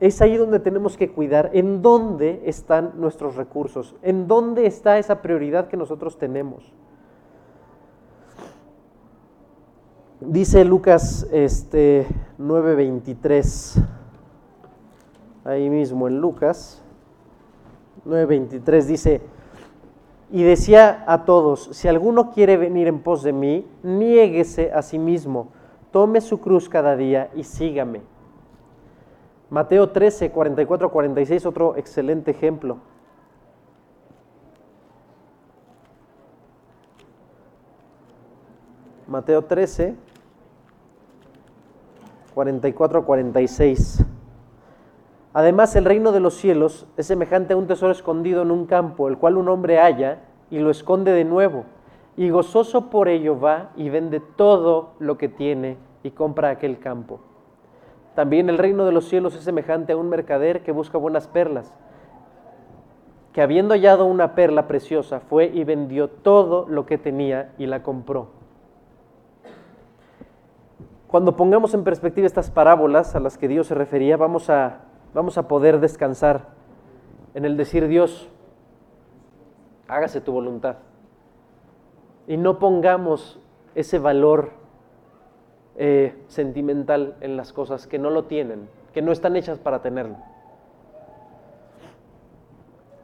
[0.00, 5.20] Es ahí donde tenemos que cuidar en dónde están nuestros recursos, en dónde está esa
[5.20, 6.72] prioridad que nosotros tenemos.
[10.20, 12.06] Dice Lucas este,
[12.38, 13.82] 9:23,
[15.44, 16.82] ahí mismo en Lucas
[18.06, 19.20] 9:23 dice,
[20.30, 24.98] y decía a todos, si alguno quiere venir en pos de mí, niéguese a sí
[24.98, 25.48] mismo,
[25.90, 28.02] tome su cruz cada día y sígame.
[29.50, 32.78] Mateo 13, 44, 46, otro excelente ejemplo.
[39.08, 39.96] Mateo 13,
[42.32, 44.04] 44 a 46.
[45.32, 49.08] Además, el reino de los cielos es semejante a un tesoro escondido en un campo,
[49.08, 51.64] el cual un hombre halla y lo esconde de nuevo,
[52.16, 57.20] y gozoso por ello va y vende todo lo que tiene y compra aquel campo.
[58.14, 61.72] También el reino de los cielos es semejante a un mercader que busca buenas perlas,
[63.32, 67.82] que habiendo hallado una perla preciosa, fue y vendió todo lo que tenía y la
[67.82, 68.28] compró.
[71.06, 74.82] Cuando pongamos en perspectiva estas parábolas a las que Dios se refería, vamos a,
[75.12, 76.48] vamos a poder descansar
[77.34, 78.28] en el decir Dios,
[79.88, 80.76] hágase tu voluntad.
[82.26, 83.40] Y no pongamos
[83.74, 84.59] ese valor
[85.82, 90.18] eh, sentimental en las cosas que no lo tienen, que no están hechas para tenerlo.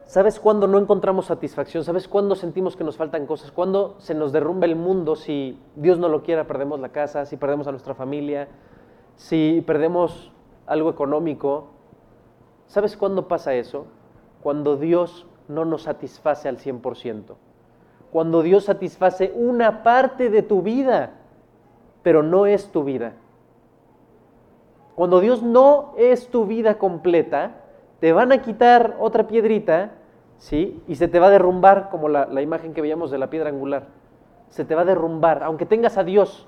[0.04, 1.84] ¿Sabes cuándo no encontramos satisfacción?
[1.84, 3.50] ¿Sabes cuándo sentimos que nos faltan cosas?
[3.50, 7.38] ¿Cuándo se nos derrumba el mundo si Dios no lo quiera, perdemos la casa, si
[7.38, 8.46] perdemos a nuestra familia,
[9.14, 10.30] si perdemos
[10.66, 11.68] algo económico?
[12.66, 13.86] ¿Sabes cuándo pasa eso?
[14.42, 17.36] Cuando Dios no nos satisface al 100%.
[18.12, 21.14] Cuando Dios satisface una parte de tu vida,
[22.06, 23.14] pero no es tu vida.
[24.94, 27.64] Cuando Dios no es tu vida completa,
[27.98, 29.90] te van a quitar otra piedrita,
[30.38, 30.80] ¿sí?
[30.86, 33.48] Y se te va a derrumbar, como la, la imagen que veíamos de la piedra
[33.48, 33.88] angular.
[34.50, 36.46] Se te va a derrumbar, aunque tengas a Dios.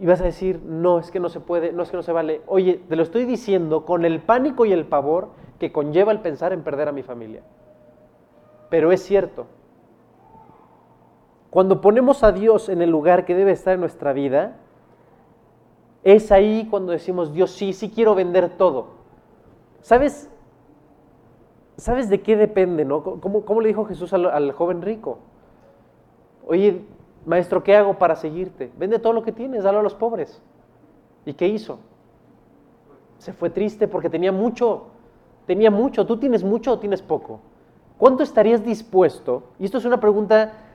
[0.00, 2.10] Y vas a decir, no, es que no se puede, no es que no se
[2.10, 2.40] vale.
[2.48, 5.28] Oye, te lo estoy diciendo con el pánico y el pavor
[5.60, 7.42] que conlleva el pensar en perder a mi familia.
[8.68, 9.46] Pero es cierto.
[11.56, 14.58] Cuando ponemos a Dios en el lugar que debe estar en nuestra vida,
[16.04, 18.88] es ahí cuando decimos, Dios, sí, sí quiero vender todo.
[19.80, 20.28] ¿Sabes?
[21.78, 23.02] ¿Sabes de qué depende, no?
[23.02, 25.16] ¿Cómo, le dijo Jesús al, al, joven rico?
[26.46, 26.84] Oye,
[27.24, 28.70] maestro, ¿qué hago para seguirte?
[28.76, 30.42] Vende todo lo que tienes, dalo a los pobres.
[31.24, 31.78] ¿Y qué hizo?
[33.16, 34.88] Se fue triste porque tenía mucho,
[35.46, 36.04] tenía mucho.
[36.04, 37.40] ¿Tú tienes mucho o tienes poco?
[37.96, 39.44] ¿Cuánto estarías dispuesto?
[39.58, 40.65] Y esto es una pregunta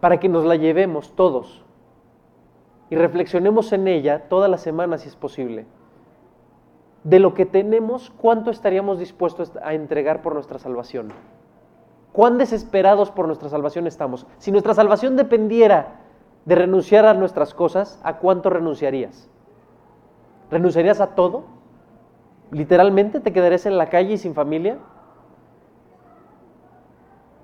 [0.00, 1.64] para que nos la llevemos todos
[2.90, 5.66] y reflexionemos en ella toda la semana si es posible.
[7.04, 11.12] De lo que tenemos, ¿cuánto estaríamos dispuestos a entregar por nuestra salvación?
[12.12, 14.26] ¿Cuán desesperados por nuestra salvación estamos?
[14.38, 16.00] Si nuestra salvación dependiera
[16.44, 19.28] de renunciar a nuestras cosas, ¿a cuánto renunciarías?
[20.50, 21.44] ¿Renunciarías a todo?
[22.50, 24.78] ¿Literalmente te quedarías en la calle y sin familia?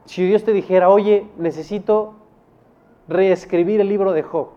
[0.07, 2.15] Si Dios te dijera, oye, necesito
[3.09, 4.49] reescribir el libro de Job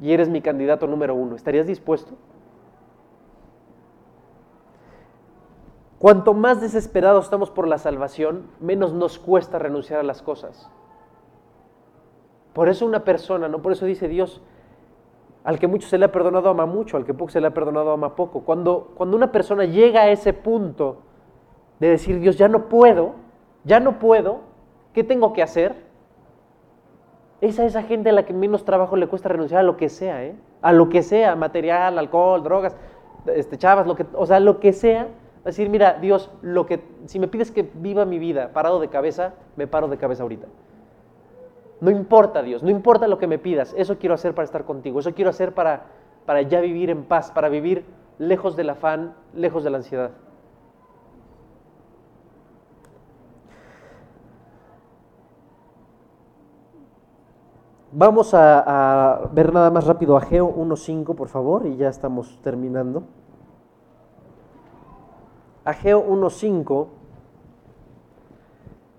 [0.00, 2.14] y eres mi candidato número uno, ¿estarías dispuesto?
[5.98, 10.68] Cuanto más desesperados estamos por la salvación, menos nos cuesta renunciar a las cosas.
[12.52, 14.42] Por eso una persona, no por eso dice Dios,
[15.44, 17.54] al que mucho se le ha perdonado ama mucho, al que poco se le ha
[17.54, 18.40] perdonado ama poco.
[18.40, 20.98] Cuando, cuando una persona llega a ese punto
[21.78, 23.14] de decir, Dios, ya no puedo,
[23.64, 24.40] ya no puedo,
[24.92, 25.91] ¿qué tengo que hacer?
[27.42, 29.88] Esa es esa gente a la que menos trabajo le cuesta renunciar a lo que
[29.88, 30.36] sea, ¿eh?
[30.62, 32.76] A lo que sea, material, alcohol, drogas,
[33.26, 35.08] este, chavas, lo que, o sea, lo que sea.
[35.44, 39.34] Decir, mira, Dios, lo que, si me pides que viva mi vida parado de cabeza,
[39.56, 40.46] me paro de cabeza ahorita.
[41.80, 45.00] No importa, Dios, no importa lo que me pidas, eso quiero hacer para estar contigo,
[45.00, 45.86] eso quiero hacer para,
[46.24, 47.84] para ya vivir en paz, para vivir
[48.18, 50.12] lejos del afán, lejos de la ansiedad.
[57.94, 63.02] Vamos a, ver nada más rápido Ageo 1.5, por favor, y ya estamos terminando.
[65.62, 66.86] Ageo 1.5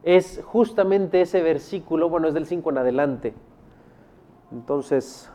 [0.03, 3.33] es justamente ese versículo, bueno, es del 5 en adelante.
[4.51, 5.32] Entonces,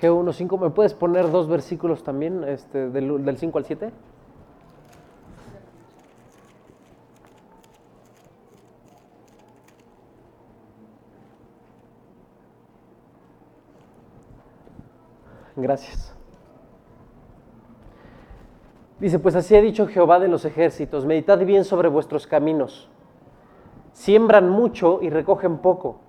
[0.00, 3.90] Ageo 1.5, ¿me puedes poner dos versículos también, este, del, del 5 al 7?
[15.56, 16.14] Gracias.
[19.00, 22.88] Dice, pues así ha dicho Jehová de los ejércitos, meditad bien sobre vuestros caminos.
[23.92, 26.00] Siembran mucho y recogen poco.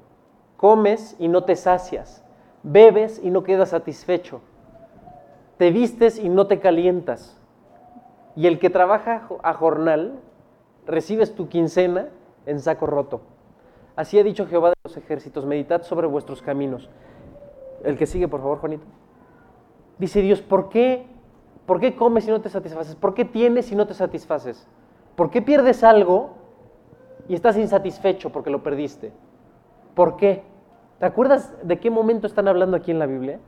[0.56, 2.24] Comes y no te sacias
[2.64, 4.42] bebes y no quedas satisfecho,
[5.58, 7.38] te vistes y no te calientas,
[8.36, 10.20] y el que trabaja a jornal,
[10.86, 12.10] recibes tu quincena
[12.46, 13.22] en saco roto.
[13.96, 16.90] Así ha dicho Jehová de los ejércitos, meditad sobre vuestros caminos.
[17.84, 18.86] El que sigue, por favor, Juanito.
[19.98, 21.06] Dice Dios, ¿por qué?
[21.66, 22.96] ¿Por qué comes y no te satisfaces?
[22.96, 24.68] ¿Por qué tienes y no te satisfaces?
[25.16, 26.32] ¿Por qué pierdes algo
[27.28, 29.12] y estás insatisfecho porque lo perdiste?
[29.94, 30.44] ¿Por qué?
[31.02, 33.40] ¿Te acuerdas de qué momento están hablando aquí en la Biblia?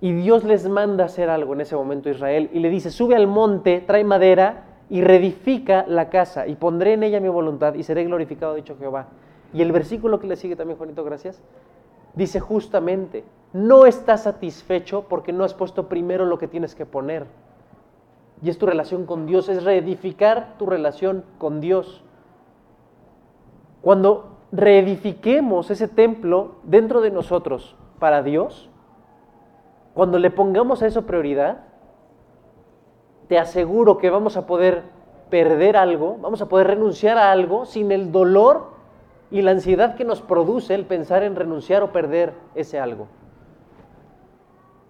[0.00, 3.16] Y Dios les manda hacer algo en ese momento a Israel y le dice, sube
[3.16, 7.82] al monte, trae madera y reedifica la casa y pondré en ella mi voluntad y
[7.82, 9.08] seré glorificado, dicho Jehová.
[9.52, 11.42] Y el versículo que le sigue también, Juanito, gracias,
[12.14, 17.26] dice justamente, no estás satisfecho porque no has puesto primero lo que tienes que poner.
[18.40, 22.04] Y es tu relación con Dios, es reedificar tu relación con Dios.
[23.82, 28.70] Cuando reedifiquemos ese templo dentro de nosotros para Dios,
[29.94, 31.64] cuando le pongamos a eso prioridad,
[33.28, 34.82] te aseguro que vamos a poder
[35.30, 38.70] perder algo, vamos a poder renunciar a algo sin el dolor
[39.30, 43.06] y la ansiedad que nos produce el pensar en renunciar o perder ese algo.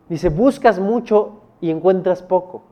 [0.08, 2.62] Dice, buscas mucho y encuentras poco.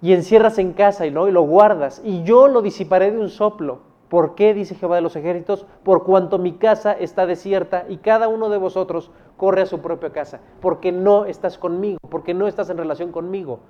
[0.00, 2.00] Y encierras en casa y, lo guardas.
[2.04, 3.80] Y yo lo disiparé de un soplo.
[4.08, 4.54] ¿Por qué?
[4.54, 5.66] Dice Jehová de los ejércitos.
[5.82, 10.10] Por cuanto mi casa está desierta y cada uno de vosotros corre a su propia
[10.10, 10.40] casa.
[10.60, 13.60] Porque no estás conmigo, porque no estás en relación conmigo.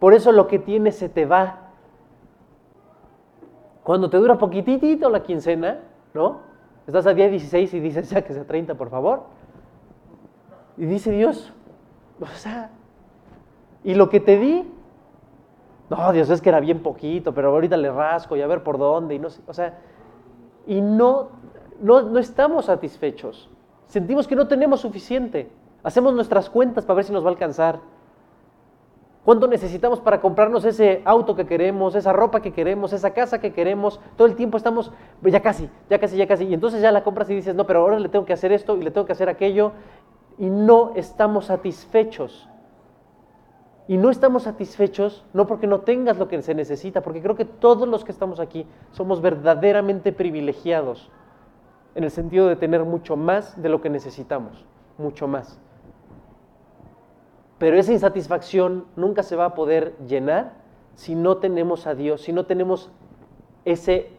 [0.00, 1.70] Por eso lo que tienes se te va.
[3.84, 5.80] Cuando te dura poquitito la quincena,
[6.14, 6.40] ¿no?
[6.86, 9.22] Estás a día 16 y dices, ya que sea 30, por favor.
[10.76, 11.52] Y dice Dios,
[12.20, 12.70] o sea,
[13.84, 14.68] y lo que te di,
[15.90, 18.78] no, Dios, es que era bien poquito, pero ahorita le rasco y a ver por
[18.78, 19.78] dónde, y no o sea,
[20.66, 21.28] y no,
[21.80, 23.50] no, no estamos satisfechos.
[23.86, 25.50] Sentimos que no tenemos suficiente.
[25.82, 27.80] Hacemos nuestras cuentas para ver si nos va a alcanzar.
[29.24, 33.52] ¿Cuánto necesitamos para comprarnos ese auto que queremos, esa ropa que queremos, esa casa que
[33.52, 34.00] queremos?
[34.16, 34.90] Todo el tiempo estamos,
[35.22, 36.44] ya casi, ya casi, ya casi.
[36.44, 38.76] Y entonces ya la compras y dices, no, pero ahora le tengo que hacer esto
[38.76, 39.72] y le tengo que hacer aquello.
[40.38, 42.48] Y no estamos satisfechos.
[43.88, 47.44] Y no estamos satisfechos no porque no tengas lo que se necesita, porque creo que
[47.44, 51.10] todos los que estamos aquí somos verdaderamente privilegiados
[51.94, 54.64] en el sentido de tener mucho más de lo que necesitamos,
[54.98, 55.60] mucho más.
[57.58, 60.54] Pero esa insatisfacción nunca se va a poder llenar
[60.94, 62.90] si no tenemos a Dios, si no tenemos
[63.64, 64.10] ese,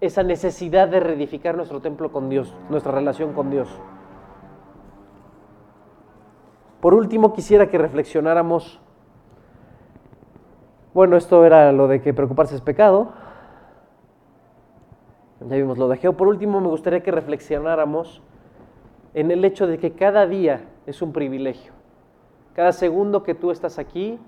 [0.00, 3.68] esa necesidad de reedificar nuestro templo con Dios, nuestra relación con Dios.
[6.80, 8.80] Por último, quisiera que reflexionáramos,
[10.94, 13.12] bueno, esto era lo de que preocuparse es pecado,
[15.48, 16.12] ya vimos lo de.
[16.12, 18.22] Por último, me gustaría que reflexionáramos
[19.14, 21.72] en el hecho de que cada día es un privilegio.
[22.54, 24.18] Cada segundo que tú estás aquí,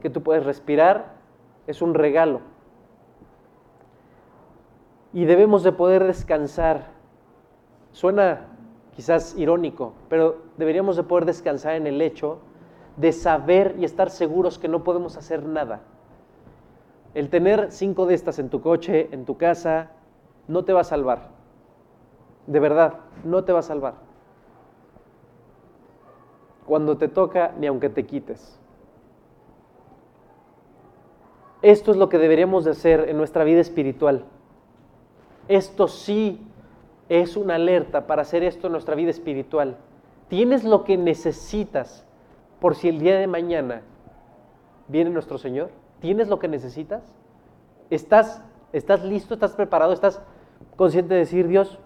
[0.00, 1.14] que tú puedes respirar,
[1.66, 2.40] es un regalo.
[5.12, 6.88] Y debemos de poder descansar.
[7.92, 8.48] Suena
[8.94, 12.38] quizás irónico, pero deberíamos de poder descansar en el hecho
[12.96, 15.80] de saber y estar seguros que no podemos hacer nada.
[17.14, 19.90] El tener cinco de estas en tu coche, en tu casa,
[20.48, 21.30] no te va a salvar.
[22.46, 22.94] De verdad,
[23.24, 24.06] no te va a salvar
[26.66, 28.58] cuando te toca ni aunque te quites.
[31.62, 34.24] Esto es lo que deberíamos de hacer en nuestra vida espiritual.
[35.48, 36.40] Esto sí
[37.08, 39.76] es una alerta para hacer esto en nuestra vida espiritual.
[40.28, 42.04] Tienes lo que necesitas
[42.60, 43.82] por si el día de mañana
[44.88, 45.70] viene nuestro Señor.
[46.00, 47.02] ¿Tienes lo que necesitas?
[47.90, 48.42] ¿Estás,
[48.72, 49.34] estás listo?
[49.34, 49.92] ¿Estás preparado?
[49.92, 50.20] ¿Estás
[50.76, 51.78] consciente de decir, Dios,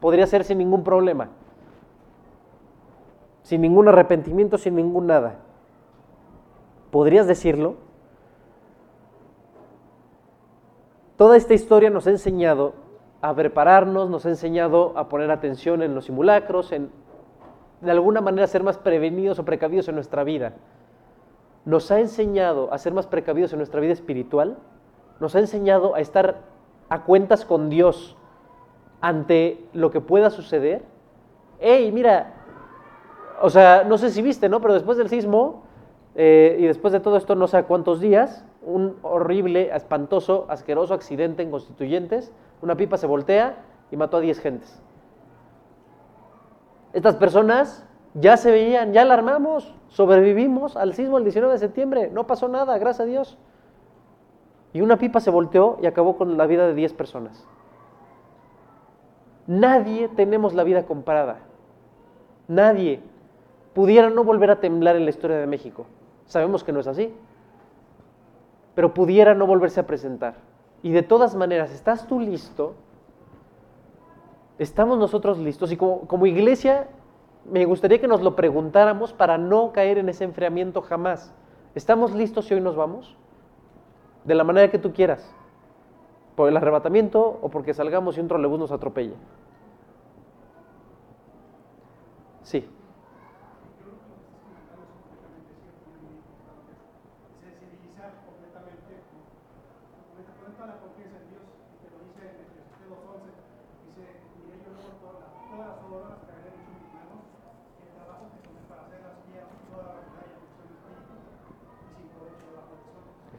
[0.00, 1.30] podría ser sin ningún problema?
[3.42, 5.40] sin ningún arrepentimiento, sin ningún nada.
[6.90, 7.76] ¿Podrías decirlo?
[11.16, 12.74] Toda esta historia nos ha enseñado
[13.20, 16.90] a prepararnos, nos ha enseñado a poner atención en los simulacros, en
[17.82, 20.54] de alguna manera ser más prevenidos o precavidos en nuestra vida.
[21.64, 24.56] Nos ha enseñado a ser más precavidos en nuestra vida espiritual,
[25.20, 26.38] nos ha enseñado a estar
[26.88, 28.16] a cuentas con Dios
[29.00, 30.82] ante lo que pueda suceder.
[31.58, 32.34] Hey, mira,
[33.40, 34.60] o sea, no sé si viste, ¿no?
[34.60, 35.64] Pero después del sismo
[36.14, 41.42] eh, y después de todo esto, no sé cuántos días, un horrible, espantoso, asqueroso accidente
[41.42, 43.56] en Constituyentes, una pipa se voltea
[43.90, 44.82] y mató a 10 gentes.
[46.92, 52.26] Estas personas ya se veían, ya alarmamos, sobrevivimos al sismo el 19 de septiembre, no
[52.26, 53.38] pasó nada, gracias a Dios.
[54.72, 57.46] Y una pipa se volteó y acabó con la vida de 10 personas.
[59.46, 61.40] Nadie tenemos la vida comprada.
[62.48, 63.00] Nadie
[63.74, 65.86] pudiera no volver a temblar en la historia de México.
[66.26, 67.14] Sabemos que no es así,
[68.74, 70.34] pero pudiera no volverse a presentar.
[70.82, 72.74] Y de todas maneras, ¿estás tú listo?
[74.62, 75.72] ¿Estamos nosotros listos?
[75.72, 76.86] Y como, iglesia,
[77.50, 81.34] me gustaría que nos lo preguntáramos para no caer en ese enfriamiento jamás.
[81.74, 83.16] ¿Estamos listos si hoy nos vamos?
[84.24, 85.34] De la manera que tú quieras.
[86.36, 89.14] Por el arrebatamiento o porque salgamos y un trolebús nos atropelle.
[92.44, 92.64] Sí.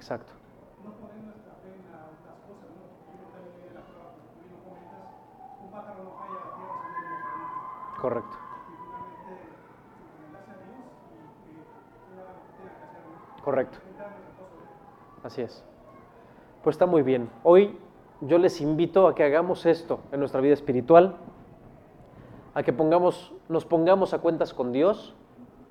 [0.04, 0.34] ¿No?
[8.02, 8.38] Correcto.
[13.42, 13.84] ¿no?
[15.24, 15.64] Así es.
[16.64, 17.30] Pues está muy bien.
[17.44, 17.78] Hoy
[18.22, 21.16] yo les invito a que hagamos esto en nuestra vida espiritual,
[22.54, 25.16] a que pongamos, nos pongamos a cuentas con Dios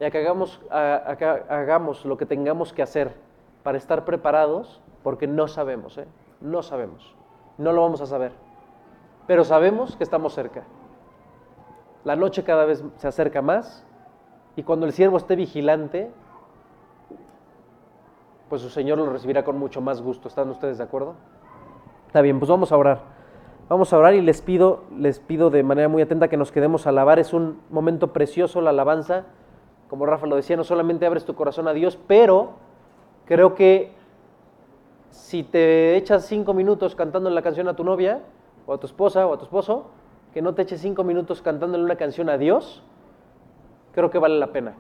[0.01, 3.15] y a que hagamos, a- a que hagamos lo que tengamos que hacer
[3.63, 6.07] para estar preparados, porque no sabemos, ¿eh?
[6.41, 7.15] no sabemos,
[7.59, 8.33] no lo vamos a saber,
[9.27, 10.65] pero sabemos que estamos cerca.
[12.05, 13.87] La noche cada vez se acerca más
[14.57, 16.11] y cuando el siervo esté vigilante,
[18.49, 20.29] pues su Señor lo recibirá con mucho más gusto.
[20.29, 21.15] ¿Están ustedes de acuerdo?
[22.09, 23.01] Está bien, pues vamos a orar.
[23.69, 26.87] Vamos a orar y les pido, les pido de manera muy atenta que nos quedemos
[26.87, 27.19] a alabar.
[27.19, 29.25] Es un momento precioso la alabanza.
[29.89, 32.51] Como Rafa lo decía, no solamente abres tu corazón a Dios, pero
[33.33, 33.91] creo que
[35.09, 38.21] si te echas cinco minutos cantando la canción a tu novia,
[38.67, 39.87] o a tu esposa, o a tu esposo,
[40.35, 42.83] que no te eches cinco minutos cantándole una canción a Dios,
[43.95, 44.75] creo que vale la pena.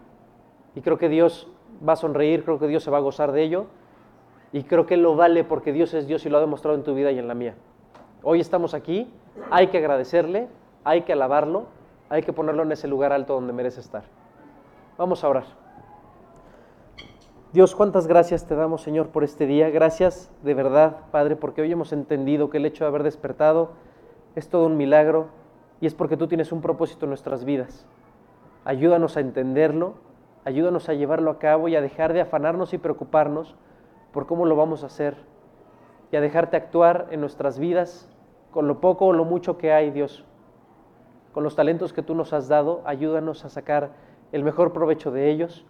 [0.74, 1.48] Y creo que Dios
[1.88, 3.68] va a sonreír, creo que Dios se va a gozar de ello.
[4.52, 6.94] Y creo que lo vale porque Dios es Dios y lo ha demostrado en tu
[6.94, 7.54] vida y en la mía.
[8.22, 9.10] Hoy estamos aquí,
[9.50, 10.48] hay que agradecerle,
[10.84, 11.68] hay que alabarlo,
[12.10, 14.02] hay que ponerlo en ese lugar alto donde merece estar.
[14.98, 15.61] Vamos a orar.
[17.52, 19.68] Dios, cuántas gracias te damos, Señor, por este día.
[19.68, 23.72] Gracias de verdad, Padre, porque hoy hemos entendido que el hecho de haber despertado
[24.34, 25.26] es todo un milagro
[25.78, 27.86] y es porque tú tienes un propósito en nuestras vidas.
[28.64, 29.96] Ayúdanos a entenderlo,
[30.46, 33.54] ayúdanos a llevarlo a cabo y a dejar de afanarnos y preocuparnos
[34.14, 35.18] por cómo lo vamos a hacer
[36.10, 38.08] y a dejarte actuar en nuestras vidas
[38.50, 40.24] con lo poco o lo mucho que hay, Dios.
[41.34, 43.90] Con los talentos que tú nos has dado, ayúdanos a sacar
[44.32, 45.66] el mejor provecho de ellos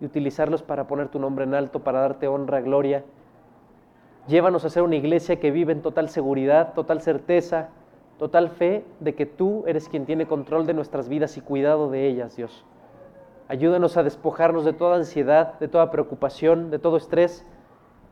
[0.00, 3.04] y utilizarlos para poner tu nombre en alto, para darte honra, gloria.
[4.26, 7.68] Llévanos a ser una iglesia que vive en total seguridad, total certeza,
[8.18, 12.06] total fe de que tú eres quien tiene control de nuestras vidas y cuidado de
[12.06, 12.64] ellas, Dios.
[13.48, 17.44] Ayúdanos a despojarnos de toda ansiedad, de toda preocupación, de todo estrés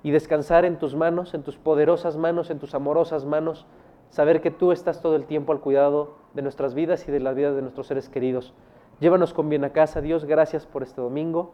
[0.03, 3.67] y descansar en tus manos, en tus poderosas manos, en tus amorosas manos,
[4.11, 7.33] saber que tú estás todo el tiempo al cuidado de nuestras vidas y de la
[7.33, 8.53] vida de nuestros seres queridos.
[9.01, 11.53] Llévanos con bien a casa, Dios, gracias por este domingo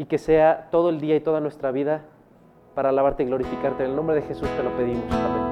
[0.00, 2.06] y que sea todo el día y toda nuestra vida
[2.74, 3.84] para alabarte y glorificarte.
[3.84, 5.04] En el nombre de Jesús te lo pedimos.
[5.12, 5.49] Amén.